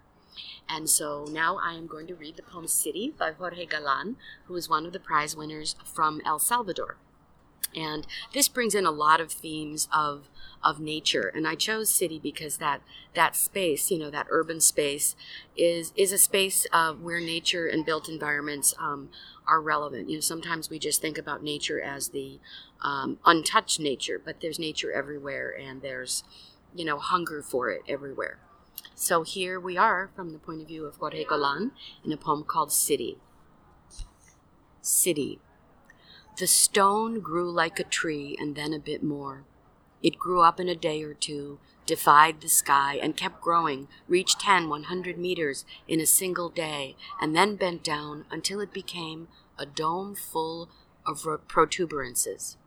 And 0.70 0.90
so 0.90 1.26
now 1.30 1.60
I 1.62 1.74
am 1.74 1.88
going 1.88 2.08
to 2.08 2.16
read 2.16 2.36
the 2.38 2.44
poem 2.44 2.68
City 2.68 3.14
by 3.18 3.32
Jorge 3.32 3.66
Galan, 3.66 4.18
who 4.46 4.56
is 4.56 4.70
one 4.70 4.86
of 4.86 4.94
the 4.94 5.00
prize 5.00 5.36
winners 5.36 5.76
from 5.84 6.22
El 6.26 6.40
Salvador. 6.40 6.98
And 7.76 8.08
this 8.34 8.48
brings 8.48 8.74
in 8.74 8.86
a 8.86 8.92
lot 8.92 9.20
of 9.22 9.32
themes 9.32 9.88
of 9.94 10.30
of 10.64 10.80
nature. 10.80 11.32
And 11.34 11.48
I 11.48 11.56
chose 11.56 11.90
city 11.90 12.20
because 12.20 12.58
that 12.58 12.82
that 13.14 13.36
space, 13.36 13.92
you 13.92 14.00
know, 14.00 14.10
that 14.10 14.28
urban 14.30 14.60
space, 14.60 15.16
is 15.56 15.94
is 15.96 16.12
a 16.12 16.18
space 16.18 16.66
uh, 16.72 16.94
where 16.94 17.20
nature 17.20 17.68
and 17.68 17.86
built 17.86 18.10
environments 18.10 18.74
um, 18.80 19.10
are 19.48 19.62
relevant. 19.62 20.10
You 20.10 20.18
know, 20.18 20.22
sometimes 20.22 20.70
we 20.70 20.80
just 20.80 21.02
think 21.02 21.18
about 21.18 21.44
nature 21.44 21.82
as 21.82 22.10
the 22.10 22.40
um, 22.82 23.20
untouched 23.26 23.80
nature, 23.80 24.22
but 24.24 24.42
there's 24.42 24.60
nature 24.60 24.92
everywhere, 24.92 25.56
and 25.58 25.82
there's 25.82 26.24
you 26.76 26.86
know 26.86 26.98
hunger 26.98 27.42
for 27.42 27.70
it 27.70 27.82
everywhere. 27.88 28.40
So 28.96 29.24
here 29.24 29.60
we 29.60 29.78
are 29.78 30.10
from 30.16 30.32
the 30.32 30.40
point 30.40 30.62
of 30.62 30.68
view 30.68 30.86
of 30.86 30.98
Jorge 30.98 31.24
Galan 31.24 31.72
in 32.04 32.12
a 32.12 32.18
poem 32.18 32.44
called 32.44 32.72
City. 32.72 33.18
City. 34.82 35.40
The 36.38 36.48
stone 36.48 37.20
grew 37.20 37.52
like 37.52 37.80
a 37.80 37.84
tree 37.84 38.36
and 38.40 38.56
then 38.56 38.74
a 38.74 38.80
bit 38.80 39.04
more. 39.04 39.46
It 40.04 40.20
grew 40.20 40.42
up 40.42 40.60
in 40.60 40.70
a 40.70 40.76
day 40.76 41.02
or 41.02 41.14
two, 41.14 41.60
defied 41.86 42.42
the 42.42 42.50
sky, 42.50 43.00
and 43.02 43.18
kept 43.18 43.42
growing, 43.42 43.88
reached 44.08 44.40
10, 44.42 44.70
100 44.70 45.18
meters 45.18 45.66
in 45.88 46.00
a 46.00 46.06
single 46.06 46.50
day, 46.50 46.96
and 47.20 47.36
then 47.36 47.56
bent 47.56 47.84
down 47.84 48.26
until 48.30 48.60
it 48.60 48.72
became 48.72 49.28
a 49.58 49.66
dome 49.66 50.14
full 50.14 50.70
of 51.06 51.26
protuberances. 51.48 52.58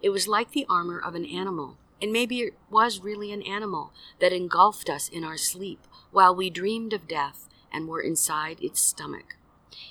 It 0.00 0.10
was 0.10 0.28
like 0.28 0.52
the 0.52 0.66
armor 0.70 1.00
of 1.00 1.14
an 1.14 1.24
animal, 1.24 1.78
and 2.00 2.12
maybe 2.12 2.40
it 2.40 2.54
was 2.70 3.00
really 3.02 3.32
an 3.32 3.42
animal 3.42 3.92
that 4.20 4.32
engulfed 4.32 4.90
us 4.90 5.08
in 5.08 5.24
our 5.24 5.36
sleep 5.36 5.86
while 6.10 6.34
we 6.34 6.50
dreamed 6.50 6.92
of 6.92 7.08
death 7.08 7.48
and 7.72 7.88
were 7.88 8.00
inside 8.00 8.58
its 8.62 8.80
stomach. 8.80 9.36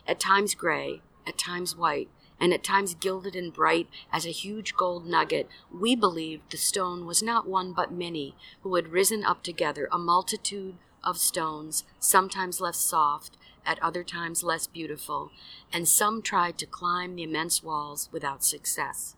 At 0.08 0.20
times 0.20 0.56
gray, 0.56 1.02
at 1.28 1.38
times 1.38 1.76
white, 1.76 2.10
and 2.40 2.54
at 2.54 2.64
times 2.64 2.96
gilded 2.96 3.36
and 3.36 3.54
bright 3.54 3.88
as 4.12 4.26
a 4.26 4.32
huge 4.32 4.76
gold 4.76 5.06
nugget, 5.06 5.48
we 5.72 5.96
believed 5.96 6.52
the 6.52 6.58
stone 6.58 7.06
was 7.06 7.24
not 7.24 7.48
one 7.48 7.74
but 7.74 7.92
many 7.92 8.36
who 8.62 8.76
had 8.76 8.90
risen 8.90 9.24
up 9.24 9.42
together, 9.42 9.88
a 9.92 9.98
multitude 9.98 10.76
of 11.04 11.18
stones, 11.18 11.84
sometimes 12.00 12.60
less 12.60 12.78
soft, 12.78 13.38
at 13.66 13.82
other 13.82 14.04
times 14.04 14.44
less 14.44 14.68
beautiful, 14.68 15.32
and 15.72 15.88
some 15.88 16.22
tried 16.22 16.58
to 16.58 16.66
climb 16.66 17.16
the 17.16 17.24
immense 17.24 17.64
walls 17.64 18.10
without 18.12 18.44
success. 18.44 19.16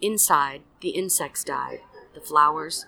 Inside, 0.00 0.62
the 0.80 0.90
insects 0.90 1.44
died, 1.44 1.80
the 2.14 2.20
flowers. 2.20 2.86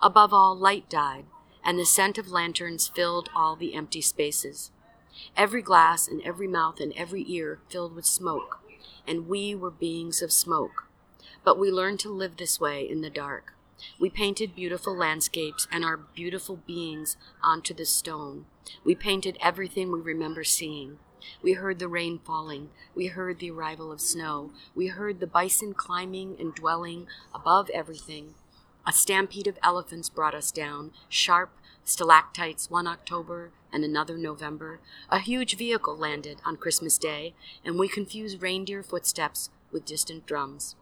Above 0.00 0.32
all, 0.32 0.56
light 0.56 0.88
died, 0.88 1.26
and 1.64 1.78
the 1.78 1.86
scent 1.86 2.18
of 2.18 2.30
lanterns 2.30 2.88
filled 2.88 3.28
all 3.34 3.56
the 3.56 3.74
empty 3.74 4.00
spaces. 4.00 4.70
Every 5.36 5.62
glass 5.62 6.08
and 6.08 6.22
every 6.22 6.48
mouth 6.48 6.80
and 6.80 6.92
every 6.96 7.24
ear 7.28 7.60
filled 7.68 7.94
with 7.94 8.06
smoke 8.06 8.62
and 9.06 9.28
we 9.28 9.54
were 9.54 9.70
beings 9.70 10.22
of 10.22 10.32
smoke. 10.32 10.88
But 11.44 11.58
we 11.58 11.70
learned 11.70 12.00
to 12.00 12.10
live 12.10 12.36
this 12.36 12.60
way 12.60 12.88
in 12.88 13.00
the 13.00 13.10
dark. 13.10 13.54
We 13.98 14.10
painted 14.10 14.54
beautiful 14.54 14.96
landscapes 14.96 15.66
and 15.72 15.84
our 15.84 15.96
beautiful 15.96 16.56
beings 16.56 17.16
onto 17.42 17.74
the 17.74 17.84
stone. 17.84 18.46
We 18.84 18.94
painted 18.94 19.36
everything 19.40 19.90
we 19.90 20.00
remember 20.00 20.44
seeing. 20.44 20.98
We 21.42 21.54
heard 21.54 21.78
the 21.78 21.88
rain 21.88 22.20
falling. 22.24 22.70
We 22.94 23.06
heard 23.06 23.38
the 23.38 23.50
arrival 23.50 23.90
of 23.90 24.00
snow. 24.00 24.50
We 24.74 24.88
heard 24.88 25.18
the 25.18 25.26
bison 25.26 25.74
climbing 25.74 26.36
and 26.38 26.54
dwelling 26.54 27.06
above 27.34 27.70
everything. 27.70 28.34
A 28.84 28.92
stampede 28.92 29.46
of 29.46 29.58
elephants 29.62 30.08
brought 30.08 30.34
us 30.34 30.50
down, 30.50 30.90
sharp 31.08 31.50
stalactites 31.84 32.68
one 32.68 32.88
October 32.88 33.52
and 33.72 33.84
another 33.84 34.18
November, 34.18 34.80
a 35.08 35.20
huge 35.20 35.56
vehicle 35.56 35.96
landed 35.96 36.40
on 36.44 36.56
Christmas 36.56 36.98
Day, 36.98 37.34
and 37.64 37.78
we 37.78 37.88
confused 37.88 38.42
reindeer 38.42 38.82
footsteps 38.82 39.50
with 39.70 39.84
distant 39.84 40.26
drums. 40.26 40.74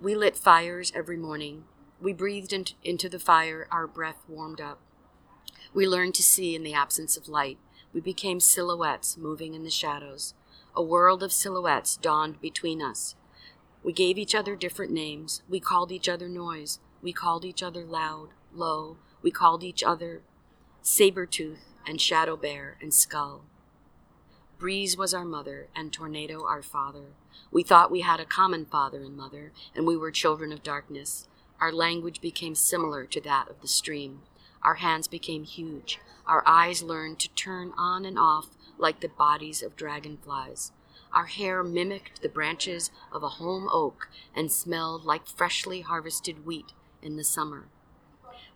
We 0.00 0.16
lit 0.16 0.36
fires 0.36 0.92
every 0.94 1.16
morning. 1.16 1.64
We 2.00 2.12
breathed 2.12 2.52
in- 2.52 2.66
into 2.82 3.08
the 3.08 3.20
fire, 3.20 3.68
our 3.70 3.86
breath 3.86 4.22
warmed 4.28 4.60
up. 4.60 4.80
We 5.72 5.86
learned 5.86 6.14
to 6.16 6.22
see 6.22 6.54
in 6.54 6.64
the 6.64 6.74
absence 6.74 7.16
of 7.16 7.28
light. 7.28 7.58
We 7.92 8.00
became 8.00 8.40
silhouettes 8.40 9.16
moving 9.16 9.54
in 9.54 9.62
the 9.62 9.70
shadows. 9.70 10.34
A 10.74 10.82
world 10.82 11.22
of 11.22 11.32
silhouettes 11.32 11.96
dawned 11.96 12.40
between 12.40 12.82
us. 12.82 13.14
We 13.82 13.92
gave 13.92 14.18
each 14.18 14.34
other 14.34 14.56
different 14.56 14.92
names. 14.92 15.42
We 15.48 15.60
called 15.60 15.92
each 15.92 16.08
other 16.08 16.28
noise. 16.28 16.80
We 17.02 17.12
called 17.12 17.44
each 17.44 17.62
other 17.62 17.84
loud, 17.84 18.30
low. 18.52 18.96
We 19.22 19.30
called 19.30 19.62
each 19.62 19.82
other 19.82 20.22
saber 20.82 21.26
tooth 21.26 21.74
and 21.86 22.00
shadow 22.00 22.36
bear 22.36 22.76
and 22.80 22.94
skull. 22.94 23.44
Breeze 24.58 24.96
was 24.96 25.14
our 25.14 25.24
mother 25.24 25.68
and 25.76 25.92
tornado 25.92 26.44
our 26.44 26.62
father. 26.62 27.14
We 27.52 27.62
thought 27.62 27.90
we 27.90 28.00
had 28.00 28.18
a 28.18 28.24
common 28.24 28.64
father 28.66 29.02
and 29.02 29.16
mother, 29.16 29.52
and 29.74 29.86
we 29.86 29.96
were 29.96 30.10
children 30.10 30.52
of 30.52 30.62
darkness. 30.62 31.28
Our 31.60 31.72
language 31.72 32.20
became 32.20 32.54
similar 32.54 33.04
to 33.06 33.20
that 33.20 33.48
of 33.48 33.60
the 33.60 33.68
stream. 33.68 34.22
Our 34.62 34.76
hands 34.76 35.06
became 35.06 35.44
huge. 35.44 36.00
Our 36.26 36.42
eyes 36.46 36.82
learned 36.82 37.20
to 37.20 37.34
turn 37.34 37.72
on 37.78 38.04
and 38.04 38.18
off 38.18 38.48
like 38.76 39.00
the 39.00 39.08
bodies 39.08 39.62
of 39.62 39.76
dragonflies. 39.76 40.72
Our 41.12 41.26
hair 41.26 41.62
mimicked 41.62 42.22
the 42.22 42.28
branches 42.28 42.90
of 43.12 43.22
a 43.22 43.28
holm 43.28 43.68
oak 43.70 44.08
and 44.34 44.50
smelled 44.50 45.04
like 45.04 45.26
freshly 45.26 45.82
harvested 45.82 46.44
wheat 46.44 46.72
in 47.02 47.16
the 47.16 47.24
summer. 47.24 47.66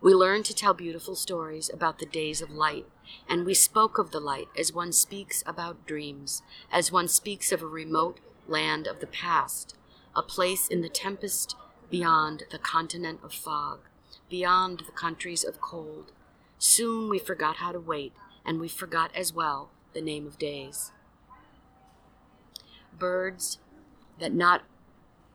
We 0.01 0.15
learned 0.15 0.45
to 0.47 0.55
tell 0.55 0.75
beautiful 0.75 1.15
stories 1.15 1.71
about 1.73 1.99
the 1.99 2.07
days 2.07 2.43
of 2.43 2.51
light, 2.51 2.87
and 3.29 3.47
we 3.47 3.55
spoke 3.55 3.99
of 3.99 4.11
the 4.11 4.21
light 4.21 4.49
as 4.59 4.73
one 4.73 4.93
speaks 4.93 5.45
about 5.47 5.87
dreams, 5.87 6.43
as 6.73 6.91
one 6.91 7.07
speaks 7.07 7.53
of 7.53 7.63
a 7.63 7.67
remote 7.67 8.19
land 8.49 8.89
of 8.89 8.99
the 8.99 9.07
past, 9.07 9.77
a 10.17 10.23
place 10.23 10.67
in 10.67 10.81
the 10.81 10.89
tempest 10.89 11.55
beyond 11.89 12.45
the 12.51 12.59
continent 12.59 13.21
of 13.23 13.33
fog, 13.33 13.81
beyond 14.29 14.81
the 14.87 14.93
countries 14.93 15.45
of 15.45 15.61
cold. 15.61 16.11
Soon 16.59 17.09
we 17.09 17.19
forgot 17.19 17.57
how 17.57 17.71
to 17.71 17.79
wait, 17.79 18.13
and 18.45 18.61
we 18.61 18.69
forgot 18.69 19.11
as 19.15 19.33
well 19.33 19.71
the 19.93 20.01
name 20.01 20.27
of 20.27 20.39
days. 20.39 20.91
Birds 22.99 23.59
that 24.19 24.33
not 24.33 24.63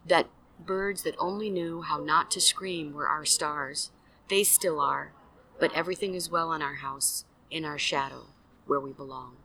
that 0.05 0.27
birds 0.59 1.03
that 1.03 1.15
only 1.17 1.49
knew 1.49 1.81
how 1.81 1.99
not 1.99 2.31
to 2.31 2.41
scream 2.41 2.93
were 2.93 3.07
our 3.07 3.25
stars 3.25 3.91
they 4.27 4.43
still 4.43 4.79
are, 4.79 5.13
but 5.59 5.73
everything 5.73 6.13
is 6.13 6.29
well 6.29 6.51
in 6.51 6.61
our 6.61 6.75
house, 6.75 7.23
in 7.49 7.63
our 7.63 7.77
shadow, 7.77 8.25
where 8.65 8.79
we 8.79 8.91
belong. 8.91 9.37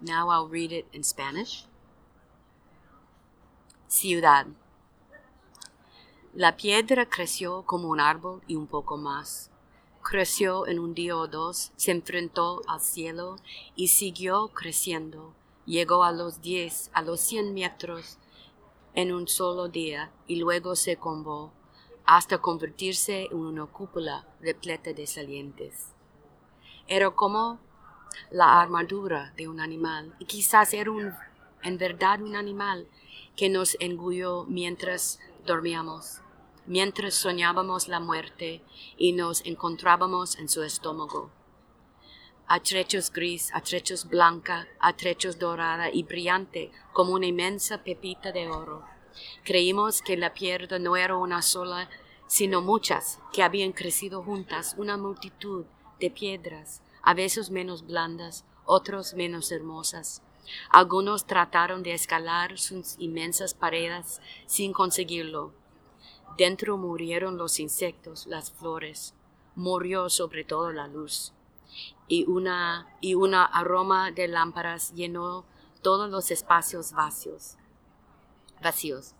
Now 0.00 0.30
I'll 0.30 0.48
read 0.48 0.72
it 0.72 0.86
in 0.92 1.04
Spanish. 1.04 1.64
Ciudad. 3.86 4.46
La 6.34 6.56
piedra 6.56 7.06
creció 7.06 7.64
como 7.64 7.88
un 7.90 8.00
árbol 8.00 8.40
y 8.48 8.56
un 8.56 8.66
poco 8.66 8.96
más. 8.96 9.50
Creció 10.02 10.66
en 10.66 10.80
un 10.80 10.94
día 10.94 11.16
o 11.16 11.28
dos, 11.28 11.70
se 11.76 11.92
enfrentó 11.92 12.62
al 12.66 12.80
cielo 12.80 13.36
y 13.76 13.88
siguió 13.88 14.48
creciendo. 14.48 15.34
Llegó 15.66 16.04
a 16.04 16.12
los 16.12 16.40
diez, 16.40 16.90
a 16.92 17.02
los 17.02 17.20
cien 17.20 17.54
metros 17.54 18.18
en 18.94 19.12
un 19.12 19.28
solo 19.28 19.68
día 19.68 20.10
y 20.26 20.36
luego 20.36 20.74
se 20.76 20.96
combó 20.96 21.52
hasta 22.04 22.38
convertirse 22.38 23.26
en 23.30 23.36
una 23.36 23.66
cúpula 23.66 24.26
repleta 24.40 24.92
de 24.92 25.06
salientes. 25.06 25.92
Era 26.88 27.10
como 27.10 27.60
la 28.30 28.60
armadura 28.60 29.32
de 29.36 29.48
un 29.48 29.60
animal, 29.60 30.14
y 30.18 30.24
quizás 30.24 30.74
era 30.74 30.90
un, 30.90 31.14
en 31.62 31.78
verdad 31.78 32.20
un 32.20 32.36
animal 32.36 32.88
que 33.36 33.48
nos 33.48 33.76
engulló 33.80 34.44
mientras 34.44 35.20
dormíamos, 35.46 36.20
mientras 36.66 37.14
soñábamos 37.14 37.88
la 37.88 38.00
muerte 38.00 38.62
y 38.96 39.12
nos 39.12 39.44
encontrábamos 39.46 40.36
en 40.38 40.48
su 40.48 40.62
estómago. 40.62 41.30
A 42.46 42.60
trechos 42.60 43.10
gris, 43.10 43.50
a 43.54 43.60
trechos 43.60 44.08
blanca, 44.08 44.68
a 44.78 44.94
trechos 44.94 45.38
dorada 45.38 45.90
y 45.90 46.02
brillante 46.02 46.70
como 46.92 47.14
una 47.14 47.26
inmensa 47.26 47.82
pepita 47.82 48.32
de 48.32 48.48
oro. 48.48 48.84
Creímos 49.44 50.02
que 50.02 50.16
la 50.16 50.34
piedra 50.34 50.78
no 50.78 50.96
era 50.96 51.16
una 51.16 51.42
sola, 51.42 51.88
sino 52.26 52.60
muchas, 52.60 53.20
que 53.32 53.42
habían 53.42 53.72
crecido 53.72 54.22
juntas, 54.22 54.74
una 54.78 54.96
multitud 54.96 55.66
de 56.00 56.10
piedras, 56.10 56.82
a 57.02 57.14
veces 57.14 57.50
menos 57.50 57.86
blandas, 57.86 58.44
otros 58.64 59.14
menos 59.14 59.52
hermosas. 59.52 60.22
Algunos 60.70 61.26
trataron 61.26 61.82
de 61.82 61.94
escalar 61.94 62.58
sus 62.58 62.96
inmensas 62.98 63.54
paredes 63.54 64.20
sin 64.46 64.72
conseguirlo. 64.72 65.52
Dentro 66.36 66.76
murieron 66.76 67.36
los 67.36 67.60
insectos, 67.60 68.26
las 68.26 68.50
flores, 68.50 69.14
murió 69.54 70.08
sobre 70.08 70.44
todo 70.44 70.72
la 70.72 70.88
luz. 70.88 71.32
Y 72.14 72.26
una, 72.28 72.94
y 73.00 73.14
aroma 73.32 74.10
de 74.10 74.28
lámparas 74.28 74.92
llenó 74.92 75.46
todos 75.80 76.10
los 76.10 76.30
espacios 76.30 76.92
vacíos. 76.92 77.56
vacíos. 78.60 79.14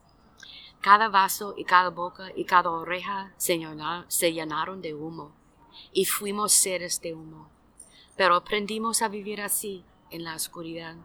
Cada 0.82 1.08
vaso 1.08 1.54
y 1.56 1.64
cada 1.64 1.88
boca 1.88 2.32
y 2.36 2.44
cada 2.44 2.70
oreja 2.70 3.32
se, 3.38 3.58
se 4.08 4.32
llenaron 4.34 4.82
de 4.82 4.92
humo, 4.92 5.32
y 5.94 6.04
fuimos 6.04 6.52
seres 6.52 7.00
de 7.00 7.14
humo. 7.14 7.48
Pero 8.14 8.34
aprendimos 8.34 9.00
a 9.00 9.08
vivir 9.08 9.40
así, 9.40 9.86
en 10.10 10.24
la 10.24 10.34
oscuridad. 10.34 10.96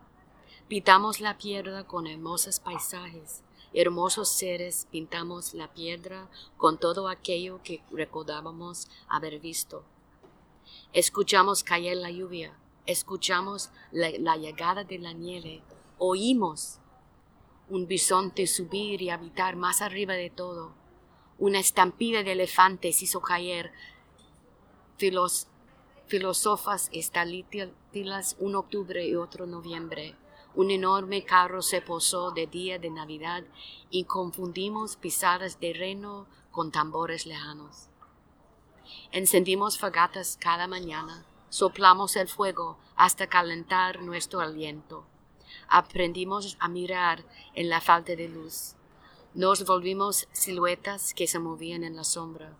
Pintamos 0.67 1.21
la 1.21 1.37
piedra 1.37 1.85
con 1.85 2.05
hermosos 2.05 2.59
paisajes, 2.59 3.45
hermosos 3.73 4.27
seres, 4.27 4.89
pintamos 4.91 5.53
la 5.53 5.73
piedra 5.73 6.27
con 6.57 6.77
todo 6.77 7.07
aquello 7.07 7.61
que 7.63 7.81
recordábamos 7.91 8.89
haber 9.07 9.39
visto. 9.39 9.85
Escuchamos 10.93 11.63
caer 11.63 11.97
la 11.97 12.11
lluvia, 12.11 12.57
escuchamos 12.85 13.69
la, 13.91 14.37
llegada 14.37 14.83
de 14.83 14.97
la 14.97 15.13
nieve, 15.13 15.61
oímos 15.97 16.79
un 17.69 17.87
bisonte 17.87 18.47
subir 18.47 19.01
y 19.01 19.09
habitar 19.09 19.55
más 19.55 19.81
arriba 19.81 20.13
de 20.13 20.29
todo. 20.29 20.73
Una 21.37 21.59
estampida 21.59 22.23
de 22.23 22.31
elefantes 22.31 23.01
hizo 23.03 23.21
caer 23.21 23.71
filos, 24.97 25.47
filósofas 26.07 26.89
estalítilas 26.93 28.37
un 28.39 28.55
octubre 28.55 29.05
y 29.05 29.15
otro 29.15 29.45
noviembre. 29.45 30.15
Un 30.55 30.71
enorme 30.71 31.23
carro 31.23 31.61
se 31.61 31.81
posó 31.81 32.31
de 32.31 32.47
día 32.47 32.79
de 32.79 32.89
Navidad 32.89 33.43
y 33.91 34.05
confundimos 34.05 34.95
pisadas 34.95 35.59
de 35.59 35.73
reno 35.73 36.25
con 36.51 36.71
tambores 36.71 37.27
lejanos. 37.27 37.86
Encendimos 39.11 39.77
fagatas 39.77 40.37
cada 40.39 40.67
mañana, 40.67 41.25
soplamos 41.49 42.15
el 42.15 42.27
fuego 42.27 42.77
hasta 42.95 43.27
calentar 43.27 44.01
nuestro 44.01 44.41
aliento 44.41 45.05
aprendimos 45.67 46.57
a 46.59 46.67
mirar 46.67 47.25
en 47.53 47.69
la 47.69 47.81
falta 47.81 48.15
de 48.15 48.27
luz. 48.27 48.75
Nos 49.33 49.65
volvimos 49.65 50.27
siluetas 50.31 51.13
que 51.13 51.27
se 51.27 51.39
movían 51.39 51.83
en 51.83 51.95
la 51.95 52.03
sombra. 52.03 52.57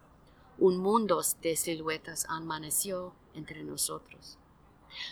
Un 0.58 0.78
mundo 0.78 1.22
de 1.42 1.56
siluetas 1.56 2.26
amaneció 2.30 3.14
entre 3.34 3.64
nosotros. 3.64 4.38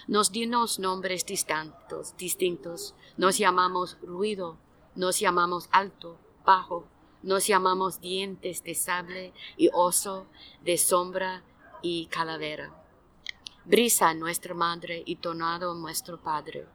Nos 0.08 0.32
dimos 0.32 0.80
nombres 0.80 1.26
distintos, 1.26 2.16
distintos. 2.18 2.96
Nos 3.18 3.38
llamamos 3.38 3.98
ruido, 4.02 4.58
nos 4.96 5.20
llamamos 5.20 5.70
alto, 5.72 6.18
bajo, 6.46 6.86
nos 7.26 7.48
llamamos 7.48 8.02
dientes 8.02 8.64
de 8.64 8.76
sable 8.76 9.34
y 9.58 9.72
oso, 9.74 10.28
de 10.64 10.78
sombra 10.78 11.44
y 11.82 12.06
calavera. 12.06 12.72
Brisa 13.66 14.14
nuestra 14.14 14.54
madre 14.54 15.02
y 15.08 15.16
tonado 15.16 15.74
nuestro 15.74 16.22
padre. 16.22 16.68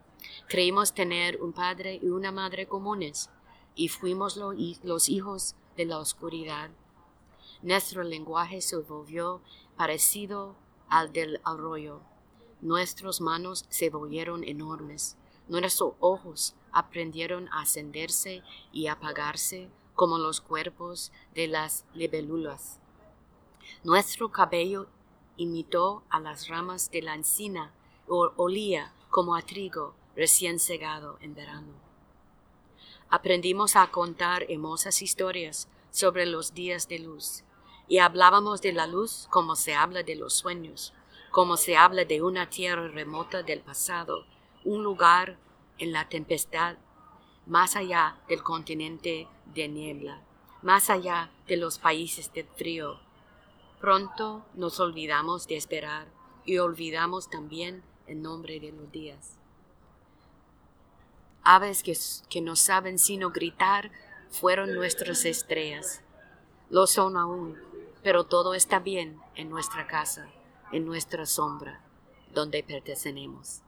Creímos 0.48 0.92
tener 0.92 1.40
un 1.40 1.52
padre 1.52 2.00
y 2.02 2.08
una 2.08 2.32
madre 2.32 2.66
comunes 2.66 3.30
y 3.76 3.86
fuimos 3.86 4.36
los 4.36 5.08
hijos 5.08 5.54
de 5.76 5.84
la 5.84 5.98
oscuridad. 5.98 6.70
Nuestro 7.62 8.02
lenguaje 8.02 8.60
se 8.60 8.76
volvió 8.76 9.42
parecido 9.76 10.56
al 10.88 11.12
del 11.12 11.40
arroyo. 11.44 12.00
Nuestras 12.60 13.20
manos 13.20 13.66
se 13.68 13.88
volvieron 13.88 14.42
enormes. 14.42 15.16
Nuestros 15.46 15.94
ojos 16.00 16.56
aprendieron 16.72 17.48
a 17.52 17.60
ascenderse 17.60 18.42
y 18.72 18.88
apagarse 18.88 19.70
como 20.00 20.16
los 20.16 20.40
cuerpos 20.40 21.12
de 21.34 21.46
las 21.46 21.84
libélulas. 21.92 22.80
Nuestro 23.84 24.30
cabello 24.32 24.86
imitó 25.36 26.04
a 26.08 26.18
las 26.18 26.48
ramas 26.48 26.90
de 26.90 27.02
la 27.02 27.14
encina 27.14 27.74
o 28.08 28.32
olía 28.36 28.94
como 29.10 29.34
a 29.34 29.42
trigo 29.42 29.94
recién 30.16 30.58
cegado 30.58 31.18
en 31.20 31.34
verano. 31.34 31.74
Aprendimos 33.10 33.76
a 33.76 33.90
contar 33.90 34.46
hermosas 34.48 35.02
historias 35.02 35.68
sobre 35.90 36.24
los 36.24 36.54
días 36.54 36.88
de 36.88 37.00
luz 37.00 37.44
y 37.86 37.98
hablábamos 37.98 38.62
de 38.62 38.72
la 38.72 38.86
luz 38.86 39.26
como 39.28 39.54
se 39.54 39.74
habla 39.74 40.02
de 40.02 40.16
los 40.16 40.32
sueños, 40.32 40.94
como 41.30 41.58
se 41.58 41.76
habla 41.76 42.06
de 42.06 42.22
una 42.22 42.48
tierra 42.48 42.88
remota 42.88 43.42
del 43.42 43.60
pasado, 43.60 44.24
un 44.64 44.82
lugar 44.82 45.36
en 45.76 45.92
la 45.92 46.08
tempestad, 46.08 46.78
más 47.46 47.76
allá 47.76 48.18
del 48.28 48.42
continente 48.42 49.28
de 49.54 49.68
niebla, 49.68 50.22
más 50.62 50.90
allá 50.90 51.30
de 51.46 51.56
los 51.56 51.78
países 51.78 52.32
de 52.32 52.44
frío. 52.44 53.00
Pronto 53.80 54.44
nos 54.54 54.80
olvidamos 54.80 55.46
de 55.46 55.56
esperar 55.56 56.08
y 56.44 56.58
olvidamos 56.58 57.30
también 57.30 57.82
el 58.06 58.22
nombre 58.22 58.60
de 58.60 58.72
los 58.72 58.90
días 58.92 59.40
aves 61.42 61.82
que, 61.82 62.40
no 62.40 62.56
saben 62.56 62.98
sino 62.98 63.30
gritar, 63.30 63.90
fueron 64.30 64.74
nuestras 64.74 65.24
estrellas. 65.24 66.02
Lo 66.68 66.86
son 66.86 67.16
aún, 67.16 67.58
pero 68.02 68.24
todo 68.24 68.54
está 68.54 68.78
bien 68.78 69.20
en 69.34 69.50
nuestra 69.50 69.86
casa, 69.86 70.28
en 70.72 70.84
nuestra 70.84 71.26
sombra, 71.26 71.82
donde 72.32 72.62
pertenecemos. 72.62 73.62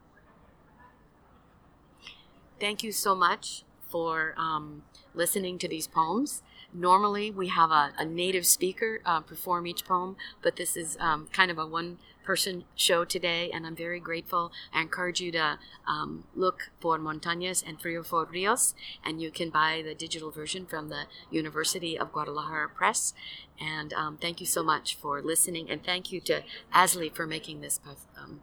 Thank 2.59 2.83
you 2.83 2.91
so 2.91 3.15
much 3.15 3.63
for 3.89 4.33
um, 4.37 4.83
listening 5.13 5.59
to 5.59 5.67
these 5.67 5.87
poems. 5.87 6.41
Normally, 6.73 7.29
we 7.29 7.49
have 7.49 7.69
a, 7.69 7.91
a 7.99 8.05
native 8.05 8.45
speaker 8.45 9.01
uh, 9.05 9.19
perform 9.19 9.67
each 9.67 9.85
poem, 9.85 10.15
but 10.41 10.55
this 10.55 10.75
is 10.75 10.97
um, 10.99 11.27
kind 11.31 11.51
of 11.51 11.59
a 11.59 11.67
one 11.67 11.99
person 12.23 12.63
show 12.75 13.05
today, 13.05 13.51
and 13.53 13.67
I'm 13.67 13.75
very 13.75 13.99
grateful. 13.99 14.51
I 14.73 14.81
encourage 14.81 15.21
you 15.21 15.31
to 15.33 15.59
um, 15.85 16.23
look 16.35 16.71
for 16.79 16.97
Montañas 16.97 17.63
and 17.67 17.79
Frio 17.79 18.01
for 18.01 18.25
Rios, 18.25 18.73
and 19.05 19.21
you 19.21 19.29
can 19.29 19.49
buy 19.49 19.83
the 19.85 19.93
digital 19.93 20.31
version 20.31 20.65
from 20.65 20.89
the 20.89 21.03
University 21.29 21.99
of 21.99 22.11
Guadalajara 22.11 22.69
Press. 22.69 23.13
And 23.59 23.93
um, 23.93 24.17
thank 24.17 24.39
you 24.39 24.47
so 24.47 24.63
much 24.63 24.95
for 24.95 25.21
listening, 25.21 25.69
and 25.69 25.83
thank 25.83 26.11
you 26.11 26.21
to 26.21 26.41
ASLE 26.73 27.09
for 27.13 27.27
making 27.27 27.61
this 27.61 27.79
um, 28.17 28.41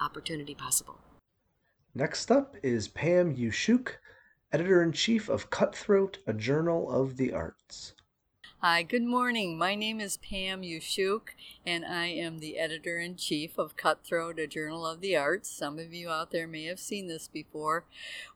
opportunity 0.00 0.54
possible. 0.54 0.98
Next 1.94 2.30
up 2.30 2.56
is 2.62 2.88
Pam 2.88 3.36
Uschuk, 3.36 3.96
editor 4.50 4.82
in 4.82 4.92
chief 4.92 5.28
of 5.28 5.50
Cutthroat, 5.50 6.20
a 6.26 6.32
journal 6.32 6.90
of 6.90 7.18
the 7.18 7.34
arts. 7.34 7.92
Hi, 8.60 8.82
good 8.82 9.02
morning. 9.02 9.58
My 9.58 9.74
name 9.74 10.00
is 10.00 10.16
Pam 10.16 10.62
Uschuk, 10.62 11.34
and 11.66 11.84
I 11.84 12.06
am 12.06 12.38
the 12.38 12.58
editor 12.58 12.96
in 12.96 13.16
chief 13.16 13.58
of 13.58 13.76
Cutthroat, 13.76 14.38
a 14.38 14.46
journal 14.46 14.86
of 14.86 15.02
the 15.02 15.16
arts. 15.16 15.50
Some 15.50 15.78
of 15.78 15.92
you 15.92 16.08
out 16.08 16.30
there 16.30 16.46
may 16.46 16.64
have 16.64 16.80
seen 16.80 17.08
this 17.08 17.28
before. 17.28 17.84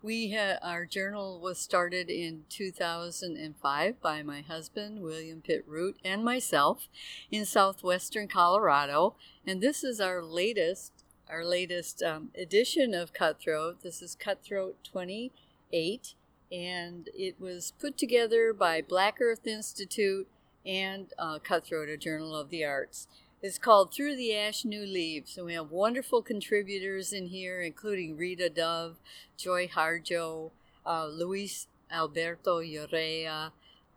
We 0.03 0.33
ha- 0.35 0.59
our 0.61 0.85
journal 0.85 1.41
was 1.41 1.59
started 1.59 2.11
in 2.11 2.45
2005 2.51 4.03
by 4.03 4.23
my 4.23 4.43
husband, 4.43 5.01
William 5.01 5.41
Pitt 5.41 5.65
Root, 5.67 5.97
and 6.05 6.23
myself 6.23 6.89
in 7.31 7.47
southwestern 7.47 8.29
Colorado, 8.29 9.15
and 9.47 9.63
this 9.63 9.83
is 9.83 9.99
our 9.99 10.23
latest 10.23 10.96
our 11.31 11.45
latest 11.45 12.03
um, 12.03 12.31
edition 12.39 12.95
of 12.95 13.13
Cutthroat. 13.13 13.83
This 13.83 14.03
is 14.03 14.15
Cutthroat 14.15 14.77
28 14.85 16.15
and 16.53 17.09
it 17.15 17.41
was 17.41 17.73
put 17.79 17.99
together 17.99 18.53
by 18.53 18.81
Black 18.81 19.19
Earth 19.21 19.47
Institute 19.47 20.29
and 20.65 21.13
uh, 21.19 21.39
Cutthroat, 21.39 21.89
a 21.89 21.97
Journal 21.97 22.35
of 22.37 22.51
the 22.51 22.65
Arts. 22.65 23.09
It's 23.43 23.59
called 23.59 23.93
Through 23.93 24.17
the 24.17 24.35
Ash 24.35 24.65
New 24.65 24.85
Leaves, 24.85 25.37
and 25.37 25.47
we 25.47 25.55
have 25.55 25.71
wonderful 25.71 26.23
contributors 26.23 27.13
in 27.13 27.27
here, 27.27 27.61
including 27.61 28.17
Rita 28.17 28.49
Dove, 28.49 28.97
Joy 29.37 29.69
Harjo, 29.69 30.51
uh, 30.85 31.07
Luis 31.07 31.67
Alberto 31.93 32.61
Urrea, 32.61 33.51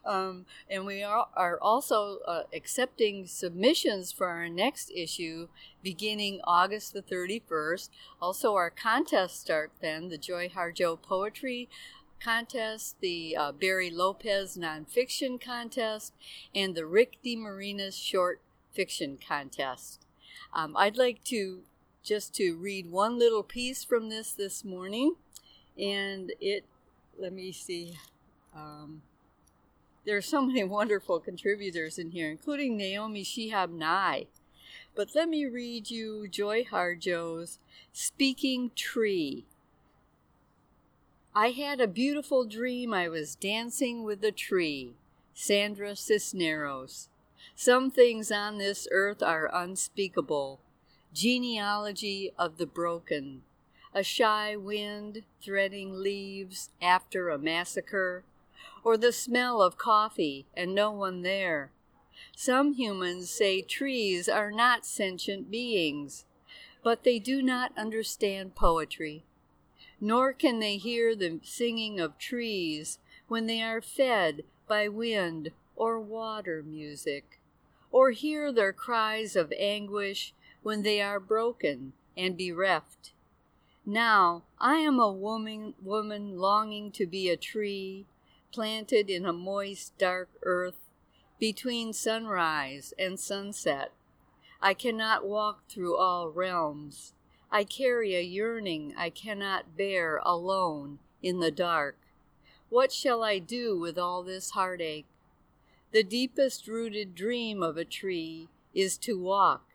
Um, 0.05 0.45
and 0.69 0.85
we 0.85 1.03
are, 1.03 1.27
are 1.35 1.59
also 1.61 2.19
uh, 2.25 2.43
accepting 2.53 3.27
submissions 3.27 4.13
for 4.13 4.27
our 4.27 4.47
next 4.47 4.89
issue 4.95 5.49
beginning 5.83 6.39
August 6.45 6.93
the 6.93 7.01
31st. 7.01 7.89
Also, 8.21 8.55
our 8.55 8.69
contests 8.69 9.39
start 9.39 9.71
then 9.81 10.07
the 10.07 10.17
Joy 10.17 10.47
Harjo 10.47 11.01
Poetry 11.01 11.67
Contest, 12.23 12.95
the 13.01 13.35
uh, 13.35 13.51
Barry 13.51 13.89
Lopez 13.89 14.57
Nonfiction 14.57 15.39
Contest, 15.39 16.13
and 16.55 16.73
the 16.73 16.85
Rick 16.85 17.17
DeMarinis 17.23 18.01
Short 18.01 18.41
Fiction 18.71 19.17
Contest. 19.25 20.05
Um, 20.53 20.75
I'd 20.77 20.97
like 20.97 21.23
to 21.25 21.61
just 22.07 22.33
to 22.35 22.55
read 22.55 22.89
one 22.89 23.19
little 23.19 23.43
piece 23.43 23.83
from 23.83 24.07
this 24.07 24.31
this 24.31 24.63
morning, 24.63 25.15
and 25.77 26.31
it, 26.39 26.63
let 27.19 27.33
me 27.33 27.51
see. 27.51 27.97
Um, 28.55 29.01
there 30.05 30.15
are 30.15 30.21
so 30.21 30.41
many 30.41 30.63
wonderful 30.63 31.19
contributors 31.19 31.99
in 31.99 32.11
here, 32.11 32.31
including 32.31 32.77
Naomi 32.77 33.25
Shihab 33.25 33.71
Nye. 33.71 34.27
But 34.95 35.09
let 35.13 35.27
me 35.27 35.45
read 35.45 35.91
you 35.91 36.27
Joy 36.29 36.63
Harjo's 36.63 37.59
Speaking 37.91 38.71
Tree. 38.73 39.45
I 41.35 41.49
had 41.49 41.81
a 41.81 41.87
beautiful 41.87 42.45
dream 42.45 42.93
I 42.93 43.09
was 43.09 43.35
dancing 43.35 44.03
with 44.03 44.23
a 44.23 44.31
tree. 44.31 44.93
Sandra 45.33 45.95
Cisneros. 45.95 47.09
Some 47.53 47.91
things 47.91 48.31
on 48.31 48.57
this 48.57 48.87
earth 48.91 49.21
are 49.21 49.51
unspeakable. 49.53 50.61
Genealogy 51.13 52.31
of 52.37 52.57
the 52.57 52.65
broken. 52.65 53.43
A 53.93 54.03
shy 54.03 54.55
wind 54.55 55.23
threading 55.41 56.01
leaves 56.01 56.69
after 56.81 57.29
a 57.29 57.39
massacre 57.39 58.23
or 58.83 58.97
the 58.97 59.11
smell 59.11 59.61
of 59.61 59.77
coffee 59.77 60.45
and 60.55 60.75
no 60.75 60.91
one 60.91 61.23
there. 61.23 61.71
Some 62.35 62.73
humans 62.73 63.29
say 63.29 63.61
trees 63.61 64.29
are 64.29 64.51
not 64.51 64.85
sentient 64.85 65.49
beings, 65.49 66.25
but 66.83 67.03
they 67.03 67.19
do 67.19 67.41
not 67.41 67.77
understand 67.77 68.55
poetry, 68.55 69.23
nor 69.99 70.33
can 70.33 70.59
they 70.59 70.77
hear 70.77 71.15
the 71.15 71.39
singing 71.43 71.99
of 71.99 72.17
trees 72.17 72.99
when 73.27 73.47
they 73.47 73.61
are 73.61 73.81
fed 73.81 74.43
by 74.67 74.87
wind 74.87 75.51
or 75.75 75.99
water 75.99 76.63
music, 76.63 77.39
or 77.91 78.11
hear 78.11 78.51
their 78.51 78.73
cries 78.73 79.35
of 79.35 79.51
anguish 79.57 80.33
when 80.63 80.83
they 80.83 81.01
are 81.01 81.19
broken 81.19 81.93
and 82.15 82.37
bereft. 82.37 83.13
Now 83.85 84.43
I 84.59 84.77
am 84.77 84.99
a 84.99 85.11
woman, 85.11 85.73
woman 85.81 86.37
longing 86.37 86.91
to 86.91 87.05
be 87.05 87.29
a 87.29 87.37
tree 87.37 88.05
planted 88.51 89.09
in 89.09 89.25
a 89.25 89.33
moist, 89.33 89.97
dark 89.97 90.29
earth 90.43 90.79
between 91.39 91.93
sunrise 91.93 92.93
and 92.97 93.19
sunset. 93.19 93.91
I 94.61 94.73
cannot 94.73 95.27
walk 95.27 95.67
through 95.69 95.95
all 95.97 96.29
realms. 96.29 97.13
I 97.51 97.63
carry 97.63 98.15
a 98.15 98.21
yearning 98.21 98.93
I 98.97 99.09
cannot 99.09 99.77
bear 99.77 100.19
alone 100.25 100.99
in 101.21 101.39
the 101.39 101.51
dark. 101.51 101.97
What 102.69 102.91
shall 102.91 103.23
I 103.23 103.39
do 103.39 103.79
with 103.79 103.97
all 103.97 104.23
this 104.23 104.51
heartache? 104.51 105.05
The 105.91 106.03
deepest 106.03 106.67
rooted 106.67 107.15
dream 107.15 107.63
of 107.63 107.77
a 107.77 107.85
tree 107.85 108.49
is 108.73 108.97
to 108.99 109.17
walk, 109.17 109.66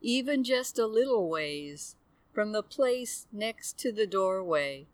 even 0.00 0.44
just 0.44 0.78
a 0.78 0.86
little 0.86 1.28
ways, 1.28 1.96
from 2.32 2.52
the 2.52 2.62
place 2.62 3.26
next 3.32 3.78
to 3.78 3.90
the 3.90 4.06
doorway 4.06 4.86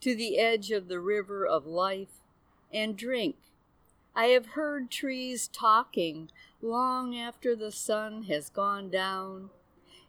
to 0.00 0.14
the 0.14 0.38
edge 0.38 0.70
of 0.70 0.88
the 0.88 1.00
river 1.00 1.46
of 1.46 1.66
life 1.66 2.22
and 2.72 2.96
drink. 2.96 3.36
I 4.14 4.26
have 4.26 4.46
heard 4.46 4.90
trees 4.90 5.48
talking 5.48 6.30
long 6.62 7.16
after 7.16 7.54
the 7.54 7.70
sun 7.70 8.24
has 8.24 8.48
gone 8.48 8.90
down. 8.90 9.50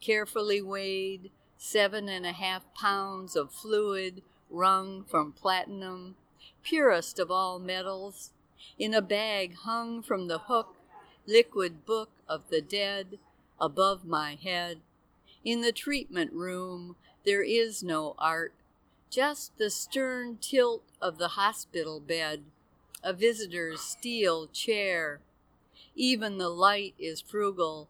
carefully 0.00 0.60
weighed, 0.60 1.30
seven 1.56 2.10
and 2.10 2.26
a 2.26 2.32
half 2.32 2.62
pounds 2.74 3.36
of 3.36 3.52
fluid 3.52 4.22
wrung 4.50 5.04
from 5.04 5.32
platinum, 5.32 6.16
purest 6.62 7.18
of 7.18 7.30
all 7.30 7.58
metals, 7.58 8.32
in 8.78 8.94
a 8.94 9.02
bag 9.02 9.54
hung 9.54 10.02
from 10.02 10.28
the 10.28 10.38
hook 10.38 10.74
liquid 11.26 11.84
book 11.86 12.10
of 12.28 12.48
the 12.50 12.60
dead 12.60 13.18
above 13.60 14.04
my 14.04 14.36
head. 14.42 14.80
In 15.44 15.60
the 15.60 15.72
treatment 15.72 16.32
room, 16.32 16.96
there 17.24 17.42
is 17.42 17.82
no 17.82 18.14
art, 18.18 18.54
just 19.10 19.56
the 19.58 19.70
stern 19.70 20.38
tilt 20.40 20.82
of 21.00 21.18
the 21.18 21.28
hospital 21.28 22.00
bed, 22.00 22.44
a 23.02 23.12
visitor's 23.12 23.80
steel 23.80 24.46
chair. 24.48 25.20
Even 25.94 26.38
the 26.38 26.48
light 26.48 26.94
is 26.98 27.20
frugal. 27.20 27.88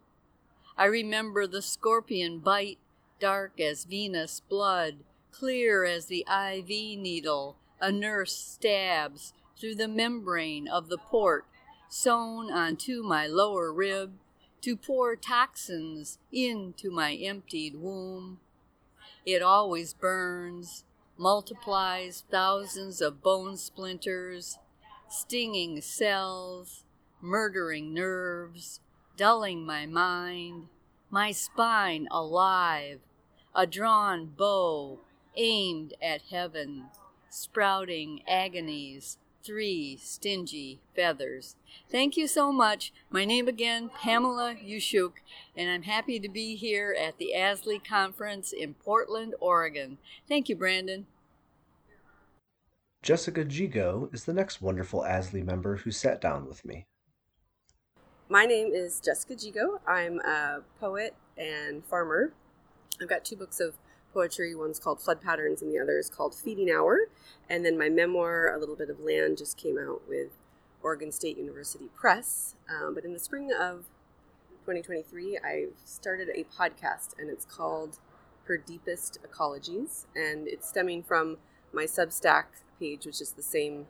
I 0.77 0.85
remember 0.85 1.47
the 1.47 1.61
scorpion 1.61 2.39
bite, 2.39 2.79
dark 3.19 3.59
as 3.59 3.85
Venus 3.85 4.41
blood, 4.41 4.97
clear 5.31 5.83
as 5.83 6.05
the 6.05 6.25
IV 6.29 6.67
needle 6.67 7.57
a 7.79 7.91
nurse 7.91 8.35
stabs 8.35 9.33
through 9.59 9.75
the 9.75 9.87
membrane 9.87 10.67
of 10.67 10.89
the 10.89 10.97
port 10.97 11.45
sewn 11.87 12.51
onto 12.51 13.03
my 13.03 13.27
lower 13.27 13.71
rib 13.71 14.13
to 14.61 14.75
pour 14.75 15.15
toxins 15.15 16.17
into 16.31 16.91
my 16.91 17.13
emptied 17.13 17.75
womb. 17.75 18.39
It 19.25 19.41
always 19.41 19.93
burns, 19.93 20.83
multiplies 21.17 22.23
thousands 22.29 23.01
of 23.01 23.21
bone 23.21 23.57
splinters, 23.57 24.57
stinging 25.07 25.81
cells, 25.81 26.83
murdering 27.21 27.93
nerves, 27.93 28.81
dulling 29.15 29.65
my 29.65 29.85
mind, 29.85 30.67
my 31.09 31.31
spine 31.31 32.07
alive, 32.11 32.99
a 33.55 33.65
drawn 33.65 34.25
bow 34.25 34.99
aimed 35.35 35.93
at 36.01 36.23
heaven, 36.29 36.85
sprouting 37.29 38.21
agonies 38.27 39.17
three 39.45 39.97
stingy 40.01 40.79
feathers. 40.95 41.55
Thank 41.89 42.17
you 42.17 42.27
so 42.27 42.51
much. 42.51 42.91
My 43.11 43.25
name 43.25 43.47
again, 43.47 43.91
Pamela 44.01 44.55
Uschuk, 44.55 45.13
and 45.55 45.69
I'm 45.69 45.83
happy 45.83 46.19
to 46.19 46.27
be 46.27 46.55
here 46.55 46.95
at 46.99 47.17
the 47.19 47.33
ASLE 47.35 47.79
conference 47.87 48.51
in 48.51 48.73
Portland, 48.73 49.35
Oregon. 49.39 49.99
Thank 50.27 50.49
you, 50.49 50.55
Brandon. 50.55 51.05
Jessica 53.03 53.45
Gigot 53.45 54.13
is 54.15 54.25
the 54.25 54.33
next 54.33 54.63
wonderful 54.63 55.05
ASLE 55.05 55.43
member 55.43 55.77
who 55.77 55.91
sat 55.91 56.19
down 56.19 56.47
with 56.47 56.65
me. 56.65 56.87
My 58.27 58.45
name 58.45 58.73
is 58.73 58.99
Jessica 58.99 59.35
Gigot. 59.35 59.79
I'm 59.87 60.19
a 60.21 60.61
poet 60.79 61.13
and 61.37 61.85
farmer. 61.85 62.33
I've 62.99 63.09
got 63.09 63.23
two 63.23 63.35
books 63.35 63.59
of 63.59 63.75
poetry. 64.15 64.55
One's 64.55 64.79
called 64.79 65.01
Flood 65.01 65.21
Patterns, 65.21 65.61
and 65.61 65.71
the 65.71 65.77
other 65.77 65.99
is 65.99 66.09
called 66.09 66.33
Feeding 66.33 66.71
Hour. 66.71 67.09
And 67.49 67.65
then 67.65 67.77
my 67.77 67.89
memoir, 67.89 68.47
A 68.47 68.57
Little 68.57 68.75
Bit 68.75 68.89
of 68.89 69.01
Land, 69.01 69.37
just 69.37 69.57
came 69.57 69.77
out 69.77 70.01
with 70.07 70.29
Oregon 70.81 71.11
State 71.11 71.37
University 71.37 71.89
Press. 71.93 72.55
Um, 72.69 72.95
but 72.95 73.03
in 73.03 73.11
the 73.11 73.19
spring 73.19 73.51
of 73.51 73.85
2023, 74.61 75.37
I 75.43 75.65
started 75.83 76.29
a 76.33 76.45
podcast, 76.45 77.19
and 77.19 77.29
it's 77.29 77.45
called 77.45 77.99
Her 78.45 78.57
Deepest 78.57 79.19
Ecologies. 79.21 80.05
And 80.15 80.47
it's 80.47 80.69
stemming 80.69 81.03
from 81.03 81.37
my 81.73 81.83
Substack 81.83 82.45
page, 82.79 83.05
which 83.05 83.19
is 83.19 83.33
the 83.33 83.43
same 83.43 83.87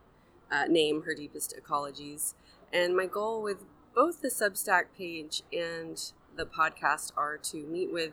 uh, 0.51 0.65
name, 0.65 1.03
Her 1.03 1.13
Deepest 1.13 1.55
Ecologies. 1.55 2.33
And 2.73 2.97
my 2.97 3.05
goal 3.05 3.43
with 3.43 3.63
both 3.93 4.21
the 4.21 4.29
Substack 4.29 4.85
page 4.97 5.43
and 5.53 6.11
the 6.35 6.47
podcast 6.47 7.11
are 7.15 7.38
to 7.38 7.57
meet 7.67 7.93
with 7.93 8.11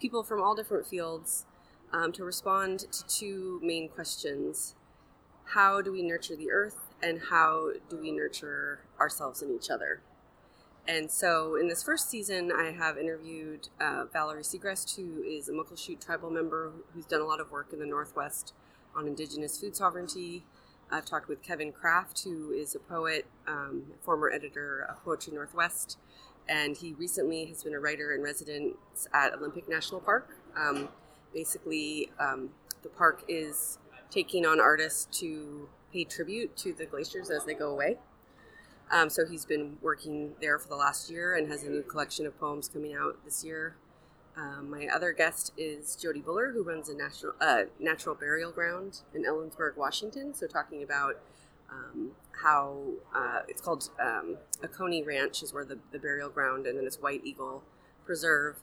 people 0.00 0.24
from 0.24 0.42
all 0.42 0.56
different 0.56 0.84
fields 0.84 1.46
um, 1.92 2.12
to 2.12 2.24
respond 2.24 2.80
to 2.92 3.06
two 3.06 3.60
main 3.62 3.88
questions 3.88 4.74
How 5.44 5.82
do 5.82 5.92
we 5.92 6.02
nurture 6.02 6.36
the 6.36 6.50
earth, 6.50 6.78
and 7.02 7.20
how 7.30 7.72
do 7.88 7.98
we 7.98 8.10
nurture 8.12 8.80
ourselves 9.00 9.42
and 9.42 9.50
each 9.50 9.70
other? 9.70 10.00
And 10.86 11.10
so, 11.10 11.54
in 11.54 11.68
this 11.68 11.82
first 11.82 12.10
season, 12.10 12.50
I 12.50 12.72
have 12.72 12.98
interviewed 12.98 13.68
uh, 13.80 14.06
Valerie 14.12 14.42
Segrest, 14.42 14.96
who 14.96 15.22
is 15.22 15.48
a 15.48 15.52
Muckleshoot 15.52 16.04
tribal 16.04 16.30
member 16.30 16.72
who's 16.92 17.06
done 17.06 17.20
a 17.20 17.26
lot 17.26 17.40
of 17.40 17.50
work 17.50 17.72
in 17.72 17.78
the 17.78 17.86
Northwest 17.86 18.52
on 18.96 19.06
Indigenous 19.06 19.60
food 19.60 19.76
sovereignty 19.76 20.44
I've 20.92 21.06
talked 21.06 21.26
with 21.26 21.42
Kevin 21.42 21.72
Craft, 21.72 22.22
who 22.24 22.52
is 22.52 22.74
a 22.74 22.78
poet, 22.78 23.24
um, 23.48 23.84
former 24.02 24.30
editor 24.30 24.86
of 24.90 25.02
Poetry 25.02 25.32
Northwest, 25.32 25.96
and 26.46 26.76
he 26.76 26.92
recently 26.92 27.46
has 27.46 27.64
been 27.64 27.72
a 27.72 27.80
writer 27.80 28.12
in 28.12 28.20
residence 28.20 29.08
at 29.14 29.32
Olympic 29.32 29.68
National 29.70 30.02
Park. 30.02 30.36
Um, 30.54 30.90
basically, 31.32 32.10
um, 32.18 32.50
the 32.82 32.88
park 32.88 33.24
is 33.28 33.78
taking 34.10 34.44
on 34.44 34.60
artists 34.60 35.06
to 35.20 35.68
pay 35.92 36.04
tribute 36.04 36.56
to 36.56 36.72
the 36.72 36.86
glaciers 36.86 37.30
as 37.30 37.44
they 37.44 37.54
go 37.54 37.70
away. 37.70 37.98
Um, 38.90 39.08
so 39.08 39.26
he's 39.26 39.46
been 39.46 39.78
working 39.80 40.32
there 40.40 40.58
for 40.58 40.68
the 40.68 40.76
last 40.76 41.10
year 41.10 41.34
and 41.34 41.48
has 41.48 41.64
a 41.64 41.70
new 41.70 41.82
collection 41.82 42.26
of 42.26 42.38
poems 42.38 42.68
coming 42.68 42.94
out 42.94 43.24
this 43.24 43.42
year. 43.42 43.76
Um, 44.36 44.70
my 44.70 44.86
other 44.86 45.12
guest 45.12 45.52
is 45.56 45.96
Jody 45.96 46.20
Buller, 46.20 46.52
who 46.52 46.62
runs 46.62 46.88
a 46.88 46.94
national 46.94 47.32
uh, 47.40 47.64
natural 47.78 48.14
burial 48.14 48.50
ground 48.50 49.00
in 49.14 49.24
Ellensburg, 49.24 49.76
Washington. 49.76 50.32
So 50.34 50.46
talking 50.46 50.82
about 50.82 51.20
um, 51.70 52.12
how 52.42 52.78
uh, 53.14 53.40
it's 53.48 53.60
called 53.60 53.90
um, 54.00 54.36
Oconee 54.62 55.02
Ranch 55.02 55.42
is 55.42 55.52
where 55.52 55.64
the, 55.64 55.78
the 55.90 55.98
burial 55.98 56.30
ground, 56.30 56.66
and 56.66 56.78
then 56.78 56.86
it's 56.86 57.00
White 57.00 57.22
Eagle 57.24 57.62
Preserve, 58.04 58.56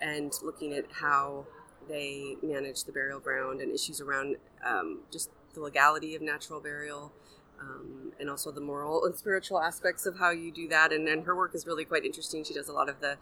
and 0.00 0.32
looking 0.42 0.72
at 0.74 0.84
how 1.00 1.46
they 1.88 2.36
manage 2.42 2.84
the 2.84 2.92
burial 2.92 3.20
ground 3.20 3.60
and 3.60 3.72
issues 3.72 4.00
around 4.00 4.36
um, 4.64 5.00
just 5.10 5.30
the 5.54 5.60
legality 5.60 6.14
of 6.14 6.22
natural 6.22 6.60
burial. 6.60 7.12
Um, 7.60 8.12
and 8.18 8.28
also 8.28 8.50
the 8.50 8.60
moral 8.60 9.04
and 9.06 9.14
spiritual 9.16 9.60
aspects 9.60 10.06
of 10.06 10.18
how 10.18 10.30
you 10.30 10.50
do 10.50 10.68
that. 10.68 10.92
And, 10.92 11.08
and 11.08 11.24
her 11.24 11.34
work 11.34 11.54
is 11.54 11.66
really 11.66 11.84
quite 11.84 12.04
interesting. 12.04 12.44
She 12.44 12.52
does 12.52 12.68
a 12.68 12.72
lot 12.72 12.88
of 12.88 13.00
the 13.00 13.16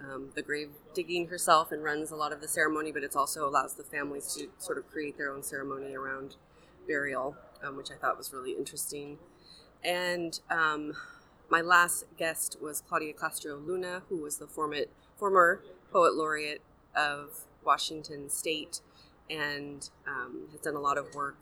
um, 0.00 0.30
the 0.34 0.42
grave 0.42 0.70
digging 0.94 1.28
herself 1.28 1.72
and 1.72 1.82
runs 1.82 2.10
a 2.10 2.16
lot 2.16 2.32
of 2.32 2.40
the 2.40 2.48
ceremony, 2.48 2.92
but 2.92 3.02
it 3.02 3.16
also 3.16 3.48
allows 3.48 3.74
the 3.74 3.82
families 3.82 4.34
to 4.34 4.48
sort 4.58 4.78
of 4.78 4.88
create 4.90 5.16
their 5.16 5.32
own 5.32 5.42
ceremony 5.42 5.94
around 5.94 6.36
burial, 6.86 7.36
um, 7.64 7.76
which 7.76 7.90
I 7.90 7.94
thought 7.94 8.16
was 8.16 8.32
really 8.32 8.52
interesting. 8.52 9.18
And 9.84 10.38
um, 10.50 10.94
my 11.48 11.60
last 11.60 12.04
guest 12.16 12.56
was 12.60 12.82
Claudia 12.88 13.12
Castro 13.12 13.56
Luna, 13.56 14.02
who 14.08 14.22
was 14.22 14.38
the 14.38 14.46
former, 14.46 14.84
former 15.16 15.62
poet 15.92 16.14
laureate 16.14 16.62
of 16.96 17.44
Washington 17.68 18.30
State 18.30 18.80
and 19.30 19.90
um, 20.06 20.48
has 20.50 20.60
done 20.60 20.74
a 20.74 20.80
lot 20.80 20.96
of 20.96 21.14
work 21.14 21.38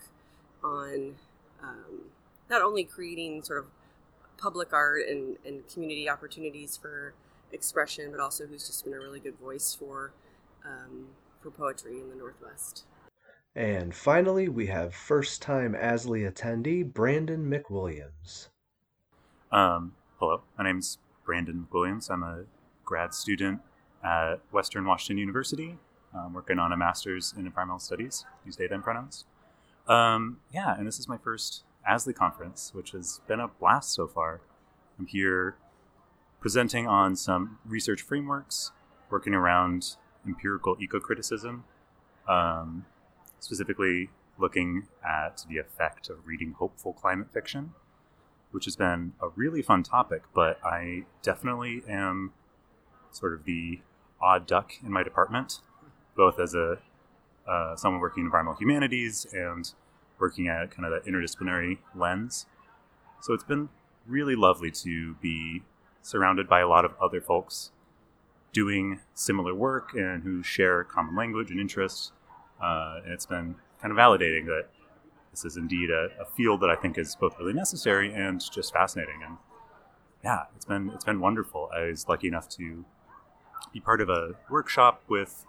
on 0.62 1.14
um, 1.62 2.10
not 2.50 2.62
only 2.62 2.82
creating 2.82 3.42
sort 3.42 3.60
of 3.60 3.66
public 4.36 4.72
art 4.72 5.02
and, 5.08 5.36
and 5.46 5.66
community 5.68 6.10
opportunities 6.10 6.76
for 6.76 7.14
expression, 7.52 8.10
but 8.10 8.18
also 8.18 8.44
who's 8.44 8.66
just 8.66 8.84
been 8.84 8.92
a 8.92 8.98
really 8.98 9.20
good 9.20 9.38
voice 9.38 9.72
for 9.72 10.12
um, 10.64 11.06
for 11.40 11.50
poetry 11.50 12.00
in 12.00 12.10
the 12.10 12.16
Northwest. 12.16 12.84
And 13.54 13.94
finally, 13.94 14.48
we 14.48 14.66
have 14.66 14.94
first 14.94 15.40
time 15.40 15.74
ASLE 15.74 16.30
attendee 16.30 16.92
Brandon 16.92 17.48
McWilliams. 17.48 18.48
Um, 19.52 19.94
hello, 20.18 20.42
my 20.58 20.64
name's 20.64 20.98
Brandon 21.24 21.66
McWilliams. 21.70 22.10
I'm 22.10 22.24
a 22.24 22.44
grad 22.84 23.14
student 23.14 23.60
at 24.04 24.40
Western 24.50 24.84
Washington 24.84 25.18
University, 25.18 25.78
I'm 26.14 26.32
working 26.32 26.58
on 26.58 26.72
a 26.72 26.76
master's 26.76 27.34
in 27.36 27.46
environmental 27.46 27.78
studies, 27.78 28.24
use 28.44 28.56
data 28.56 28.74
and 28.74 28.82
pronouns. 28.82 29.24
Um, 29.86 30.38
yeah, 30.52 30.76
and 30.76 30.86
this 30.86 30.98
is 30.98 31.08
my 31.08 31.18
first 31.18 31.64
ASLE 31.88 32.14
conference, 32.14 32.72
which 32.74 32.90
has 32.90 33.20
been 33.28 33.40
a 33.40 33.48
blast 33.48 33.92
so 33.94 34.06
far. 34.06 34.40
I'm 34.98 35.06
here 35.06 35.56
presenting 36.40 36.86
on 36.86 37.16
some 37.16 37.58
research 37.64 38.02
frameworks, 38.02 38.72
working 39.10 39.34
around 39.34 39.96
empirical 40.26 40.76
eco 40.80 40.98
criticism, 40.98 41.64
um, 42.28 42.86
specifically 43.38 44.10
looking 44.38 44.86
at 45.04 45.44
the 45.48 45.58
effect 45.58 46.08
of 46.08 46.26
reading 46.26 46.54
hopeful 46.58 46.92
climate 46.92 47.32
fiction, 47.32 47.72
which 48.50 48.64
has 48.64 48.76
been 48.76 49.12
a 49.20 49.28
really 49.28 49.62
fun 49.62 49.82
topic, 49.82 50.22
but 50.34 50.58
I 50.64 51.04
definitely 51.22 51.82
am 51.88 52.32
sort 53.10 53.32
of 53.34 53.44
the 53.44 53.80
odd 54.20 54.46
duck 54.46 54.72
in 54.84 54.92
my 54.92 55.02
department, 55.02 55.60
both 56.16 56.40
as 56.40 56.54
a 56.54 56.78
uh, 57.46 57.76
someone 57.76 58.00
working 58.00 58.22
in 58.22 58.26
environmental 58.26 58.58
humanities 58.58 59.26
and 59.32 59.72
working 60.18 60.48
at 60.48 60.70
kind 60.70 60.84
of 60.84 60.92
that 60.92 61.08
interdisciplinary 61.08 61.78
lens. 61.94 62.46
So 63.20 63.34
it's 63.34 63.44
been 63.44 63.68
really 64.06 64.34
lovely 64.34 64.70
to 64.70 65.14
be 65.16 65.62
surrounded 66.02 66.48
by 66.48 66.60
a 66.60 66.68
lot 66.68 66.84
of 66.84 66.92
other 67.00 67.20
folks 67.20 67.70
doing 68.52 69.00
similar 69.14 69.54
work 69.54 69.92
and 69.94 70.22
who 70.22 70.42
share 70.42 70.82
common 70.84 71.14
language 71.14 71.50
and 71.50 71.60
interests. 71.60 72.12
Uh, 72.62 73.00
and 73.04 73.12
it's 73.12 73.26
been 73.26 73.56
kind 73.80 73.92
of 73.92 73.98
validating 73.98 74.46
that 74.46 74.68
this 75.30 75.44
is 75.44 75.56
indeed 75.56 75.90
a, 75.90 76.08
a, 76.20 76.24
field 76.24 76.62
that 76.62 76.70
I 76.70 76.76
think 76.76 76.96
is 76.96 77.14
both 77.14 77.38
really 77.38 77.52
necessary 77.52 78.14
and 78.14 78.40
just 78.50 78.72
fascinating. 78.72 79.20
And 79.22 79.36
yeah, 80.24 80.44
it's 80.56 80.64
been 80.64 80.90
it's 80.94 81.04
been 81.04 81.20
wonderful. 81.20 81.68
I 81.76 81.82
was 81.82 82.08
lucky 82.08 82.28
enough 82.28 82.48
to 82.50 82.86
be 83.72 83.80
part 83.80 84.00
of 84.00 84.08
a 84.08 84.30
workshop 84.48 85.02
with 85.08 85.44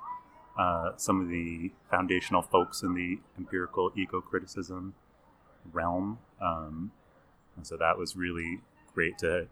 uh, 0.57 0.91
some 0.97 1.21
of 1.21 1.29
the 1.29 1.71
foundational 1.89 2.41
folks 2.41 2.81
in 2.81 2.93
the 2.93 3.19
empirical 3.37 3.91
eco 3.95 4.21
criticism 4.21 4.95
realm. 5.71 6.19
Um, 6.41 6.91
and 7.55 7.65
so 7.65 7.77
that 7.77 7.97
was 7.97 8.15
really 8.15 8.61
great 8.93 9.17
to 9.19 9.47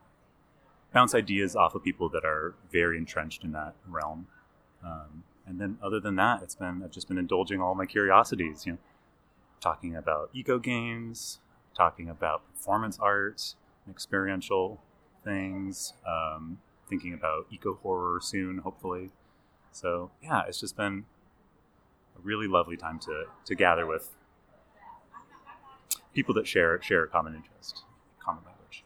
bounce 0.94 1.14
ideas 1.14 1.56
off 1.56 1.76
of 1.76 1.84
people 1.84 2.10
that 2.10 2.24
are 2.24 2.56
very 2.72 2.98
entrenched 2.98 3.44
in 3.44 3.52
that 3.52 3.76
realm. 3.88 4.28
Um, 4.84 5.24
and 5.46 5.60
then 5.60 5.78
other 5.84 6.00
than 6.00 6.16
that, 6.16 6.42
it's 6.42 6.56
been 6.56 6.82
I've 6.84 6.92
just 6.92 7.08
been 7.08 7.18
indulging 7.18 7.62
all 7.62 7.76
my 7.76 7.86
curiosities. 7.86 8.66
You 8.66 8.74
know, 8.74 8.78
talking 9.62 9.96
about 9.96 10.30
eco 10.34 10.58
games, 10.58 11.40
talking 11.76 12.10
about 12.10 12.42
performance 12.54 12.98
art, 13.00 13.56
experiential 13.90 14.82
things, 15.24 15.94
um, 16.08 16.60
thinking 16.90 17.14
about 17.14 17.48
eco 17.52 17.76
horror 17.76 18.20
soon, 18.22 18.60
hopefully. 18.60 19.12
So 19.76 20.12
yeah, 20.24 20.44
it's 20.48 20.62
just 20.62 20.78
been 20.78 21.04
a 22.18 22.22
really 22.22 22.48
lovely 22.48 22.78
time 22.78 22.98
to 23.00 23.26
to 23.44 23.56
gather 23.56 23.86
with 23.86 24.10
people 26.14 26.34
that 26.36 26.48
share 26.48 26.82
share 26.82 27.04
a 27.04 27.10
common 27.10 27.36
interest, 27.36 27.84
common 28.18 28.44
language. 28.46 28.86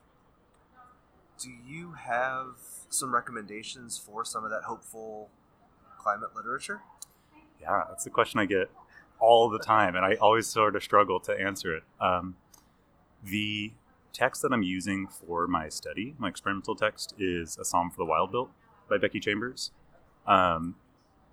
do 1.38 1.52
you 1.52 1.92
have 1.92 2.58
some 2.90 3.14
recommendations 3.14 4.00
for 4.00 4.26
some 4.26 4.44
of 4.44 4.50
that 4.50 4.64
hopeful 4.64 5.30
climate 6.00 6.32
literature? 6.36 6.82
Yeah, 7.62 7.84
that's 7.88 8.04
the 8.04 8.10
question 8.10 8.40
I 8.40 8.46
get 8.46 8.72
all 9.20 9.48
the 9.48 9.60
time, 9.60 9.96
and 9.96 10.04
I 10.04 10.16
always 10.16 10.48
sort 10.48 10.76
of 10.76 10.82
struggle 10.82 11.20
to 11.20 11.40
answer 11.40 11.76
it. 11.76 11.84
Um, 12.02 12.36
the 13.24 13.74
text 14.12 14.42
that 14.42 14.52
I'm 14.52 14.64
using 14.64 15.08
for 15.08 15.46
my 15.46 15.70
study, 15.70 16.16
my 16.18 16.30
experimental 16.30 16.76
text, 16.76 17.14
is 17.20 17.60
A 17.60 17.64
Psalm 17.64 17.92
for 17.92 17.98
the 17.98 18.06
Wild 18.06 18.32
Built 18.32 18.50
by 18.90 18.98
Becky 18.98 19.20
Chambers, 19.20 19.70
um, 20.30 20.76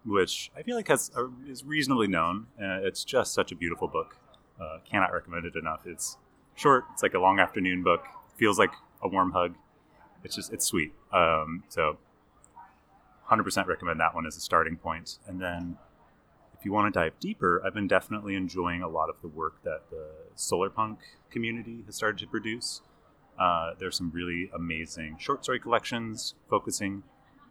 which 0.05 0.51
I 0.57 0.63
feel 0.63 0.75
like 0.75 0.89
has 0.89 1.13
a, 1.15 1.29
is 1.49 1.63
reasonably 1.63 2.09
known. 2.09 2.47
Uh, 2.59 2.81
it's 2.83 3.05
just 3.05 3.35
such 3.35 3.53
a 3.53 3.57
beautiful 3.57 3.87
book. 3.87 4.17
Uh, 4.61 4.79
cannot 4.91 5.13
recommend 5.13 5.45
it 5.45 5.55
enough. 5.55 5.83
It's 5.85 6.17
short. 6.55 6.85
It's 6.95 7.03
like 7.03 7.15
a 7.15 7.19
long 7.19 7.39
afternoon 7.39 7.85
book. 7.85 8.05
Feels 8.37 8.59
like 8.59 8.73
a 9.03 9.09
warm 9.09 9.33
hug. 9.33 9.55
It's 10.25 10.35
just 10.35 10.53
it's 10.53 10.65
sweet. 10.65 10.93
Um, 11.13 11.63
so, 11.69 11.99
100% 13.31 13.67
recommend 13.67 14.01
that 14.01 14.15
one 14.15 14.27
as 14.27 14.37
a 14.37 14.41
starting 14.41 14.77
point. 14.77 15.19
And 15.27 15.41
then, 15.41 15.77
if 16.59 16.65
you 16.65 16.73
want 16.73 16.93
to 16.93 16.99
dive 16.99 17.13
deeper, 17.21 17.63
I've 17.65 17.75
been 17.75 17.87
definitely 17.87 18.35
enjoying 18.35 18.83
a 18.83 18.89
lot 18.89 19.11
of 19.11 19.17
the 19.21 19.29
work 19.29 19.63
that 19.65 19.83
the 19.91 20.09
solar 20.35 20.71
punk 20.71 21.01
community 21.31 21.83
has 21.85 21.97
started 21.97 22.19
to 22.21 22.27
produce. 22.27 22.81
Uh, 23.39 23.73
there's 23.79 23.97
some 23.97 24.11
really 24.15 24.51
amazing 24.55 25.19
short 25.21 25.45
story 25.45 25.61
collections 25.61 26.35
focusing 26.49 27.03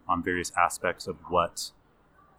on 0.08 0.24
various 0.24 0.52
aspects 0.58 1.08
of 1.08 1.18
what 1.30 1.72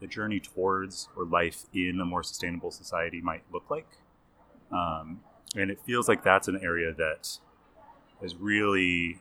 the 0.00 0.06
journey 0.06 0.40
towards 0.40 1.08
or 1.16 1.24
life 1.24 1.64
in 1.72 1.98
a 2.00 2.04
more 2.04 2.22
sustainable 2.22 2.70
society 2.70 3.20
might 3.20 3.42
look 3.52 3.70
like. 3.70 3.88
Um, 4.70 5.20
and 5.54 5.70
it 5.70 5.80
feels 5.86 6.08
like 6.08 6.22
that's 6.22 6.48
an 6.48 6.60
area 6.62 6.92
that 6.92 7.38
is 8.22 8.36
really 8.36 9.20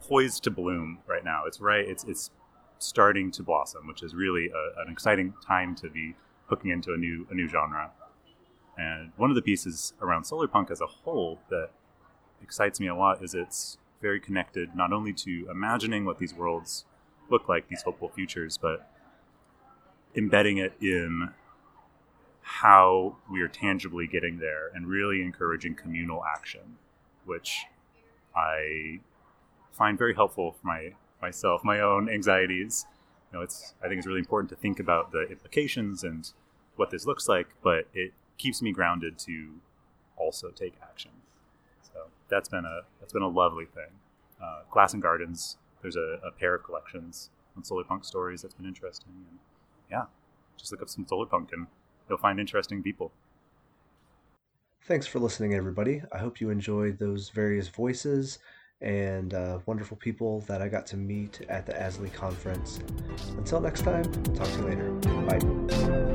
poised 0.00 0.44
to 0.44 0.50
bloom 0.50 0.98
right 1.06 1.24
now. 1.24 1.44
It's 1.46 1.60
right. 1.60 1.86
It's 1.86 2.04
it's 2.04 2.30
starting 2.78 3.30
to 3.32 3.42
blossom, 3.42 3.86
which 3.86 4.02
is 4.02 4.14
really 4.14 4.48
a, 4.48 4.82
an 4.82 4.90
exciting 4.90 5.34
time 5.46 5.74
to 5.76 5.88
be 5.88 6.14
hooking 6.46 6.70
into 6.70 6.92
a 6.92 6.96
new 6.96 7.26
a 7.30 7.34
new 7.34 7.48
genre. 7.48 7.90
And 8.76 9.12
one 9.16 9.30
of 9.30 9.36
the 9.36 9.42
pieces 9.42 9.92
around 10.00 10.24
solar 10.24 10.48
punk 10.48 10.70
as 10.70 10.80
a 10.80 10.86
whole 10.86 11.40
that 11.50 11.70
excites 12.42 12.80
me 12.80 12.88
a 12.88 12.94
lot 12.94 13.22
is 13.22 13.34
it's 13.34 13.78
very 14.00 14.18
connected 14.18 14.74
not 14.74 14.92
only 14.92 15.12
to 15.12 15.46
imagining 15.50 16.04
what 16.04 16.18
these 16.18 16.34
worlds 16.34 16.84
look 17.32 17.48
like, 17.48 17.68
these 17.68 17.82
hopeful 17.82 18.08
futures, 18.10 18.56
but 18.58 18.88
embedding 20.14 20.58
it 20.58 20.74
in 20.80 21.30
how 22.42 23.16
we 23.30 23.40
are 23.40 23.48
tangibly 23.48 24.06
getting 24.06 24.38
there 24.38 24.68
and 24.74 24.86
really 24.86 25.22
encouraging 25.22 25.74
communal 25.74 26.24
action, 26.24 26.76
which 27.24 27.64
I 28.36 29.00
find 29.72 29.98
very 29.98 30.14
helpful 30.14 30.52
for 30.52 30.66
my 30.66 30.92
myself, 31.20 31.64
my 31.64 31.80
own 31.80 32.08
anxieties. 32.08 32.86
You 33.32 33.38
know, 33.38 33.42
it's 33.42 33.74
I 33.82 33.88
think 33.88 33.98
it's 33.98 34.06
really 34.06 34.18
important 34.18 34.50
to 34.50 34.56
think 34.56 34.80
about 34.80 35.12
the 35.12 35.22
implications 35.28 36.04
and 36.04 36.30
what 36.76 36.90
this 36.90 37.06
looks 37.06 37.28
like, 37.28 37.48
but 37.62 37.86
it 37.94 38.12
keeps 38.38 38.60
me 38.60 38.72
grounded 38.72 39.18
to 39.20 39.54
also 40.16 40.50
take 40.50 40.74
action. 40.82 41.12
So 41.82 42.08
that's 42.28 42.48
been 42.48 42.64
a 42.64 42.80
that's 43.00 43.12
been 43.12 43.22
a 43.22 43.28
lovely 43.28 43.66
thing. 43.66 43.92
Uh, 44.42 44.62
Glass 44.70 44.92
and 44.92 45.02
Gardens, 45.02 45.56
there's 45.82 45.96
a, 45.96 46.18
a 46.24 46.30
pair 46.30 46.54
of 46.54 46.64
collections 46.64 47.30
on 47.56 47.64
solar 47.64 47.84
punk 47.84 48.04
stories 48.04 48.42
that's 48.42 48.54
been 48.54 48.66
interesting. 48.66 49.12
And 49.28 49.38
yeah, 49.90 50.04
just 50.56 50.72
look 50.72 50.82
up 50.82 50.88
some 50.88 51.06
solar 51.06 51.26
punk 51.26 51.50
and 51.52 51.66
you'll 52.08 52.18
find 52.18 52.40
interesting 52.40 52.82
people. 52.82 53.12
Thanks 54.84 55.06
for 55.06 55.20
listening, 55.20 55.54
everybody. 55.54 56.02
I 56.10 56.18
hope 56.18 56.40
you 56.40 56.50
enjoyed 56.50 56.98
those 56.98 57.28
various 57.28 57.68
voices 57.68 58.40
and 58.80 59.32
uh, 59.32 59.60
wonderful 59.66 59.96
people 59.96 60.40
that 60.42 60.60
I 60.60 60.68
got 60.68 60.86
to 60.86 60.96
meet 60.96 61.40
at 61.48 61.66
the 61.66 61.72
ASLE 61.72 62.12
conference. 62.12 62.80
Until 63.36 63.60
next 63.60 63.82
time, 63.82 64.04
talk 64.34 64.48
to 64.48 64.58
you 64.58 64.64
later. 64.64 64.90
Bye. 65.26 66.11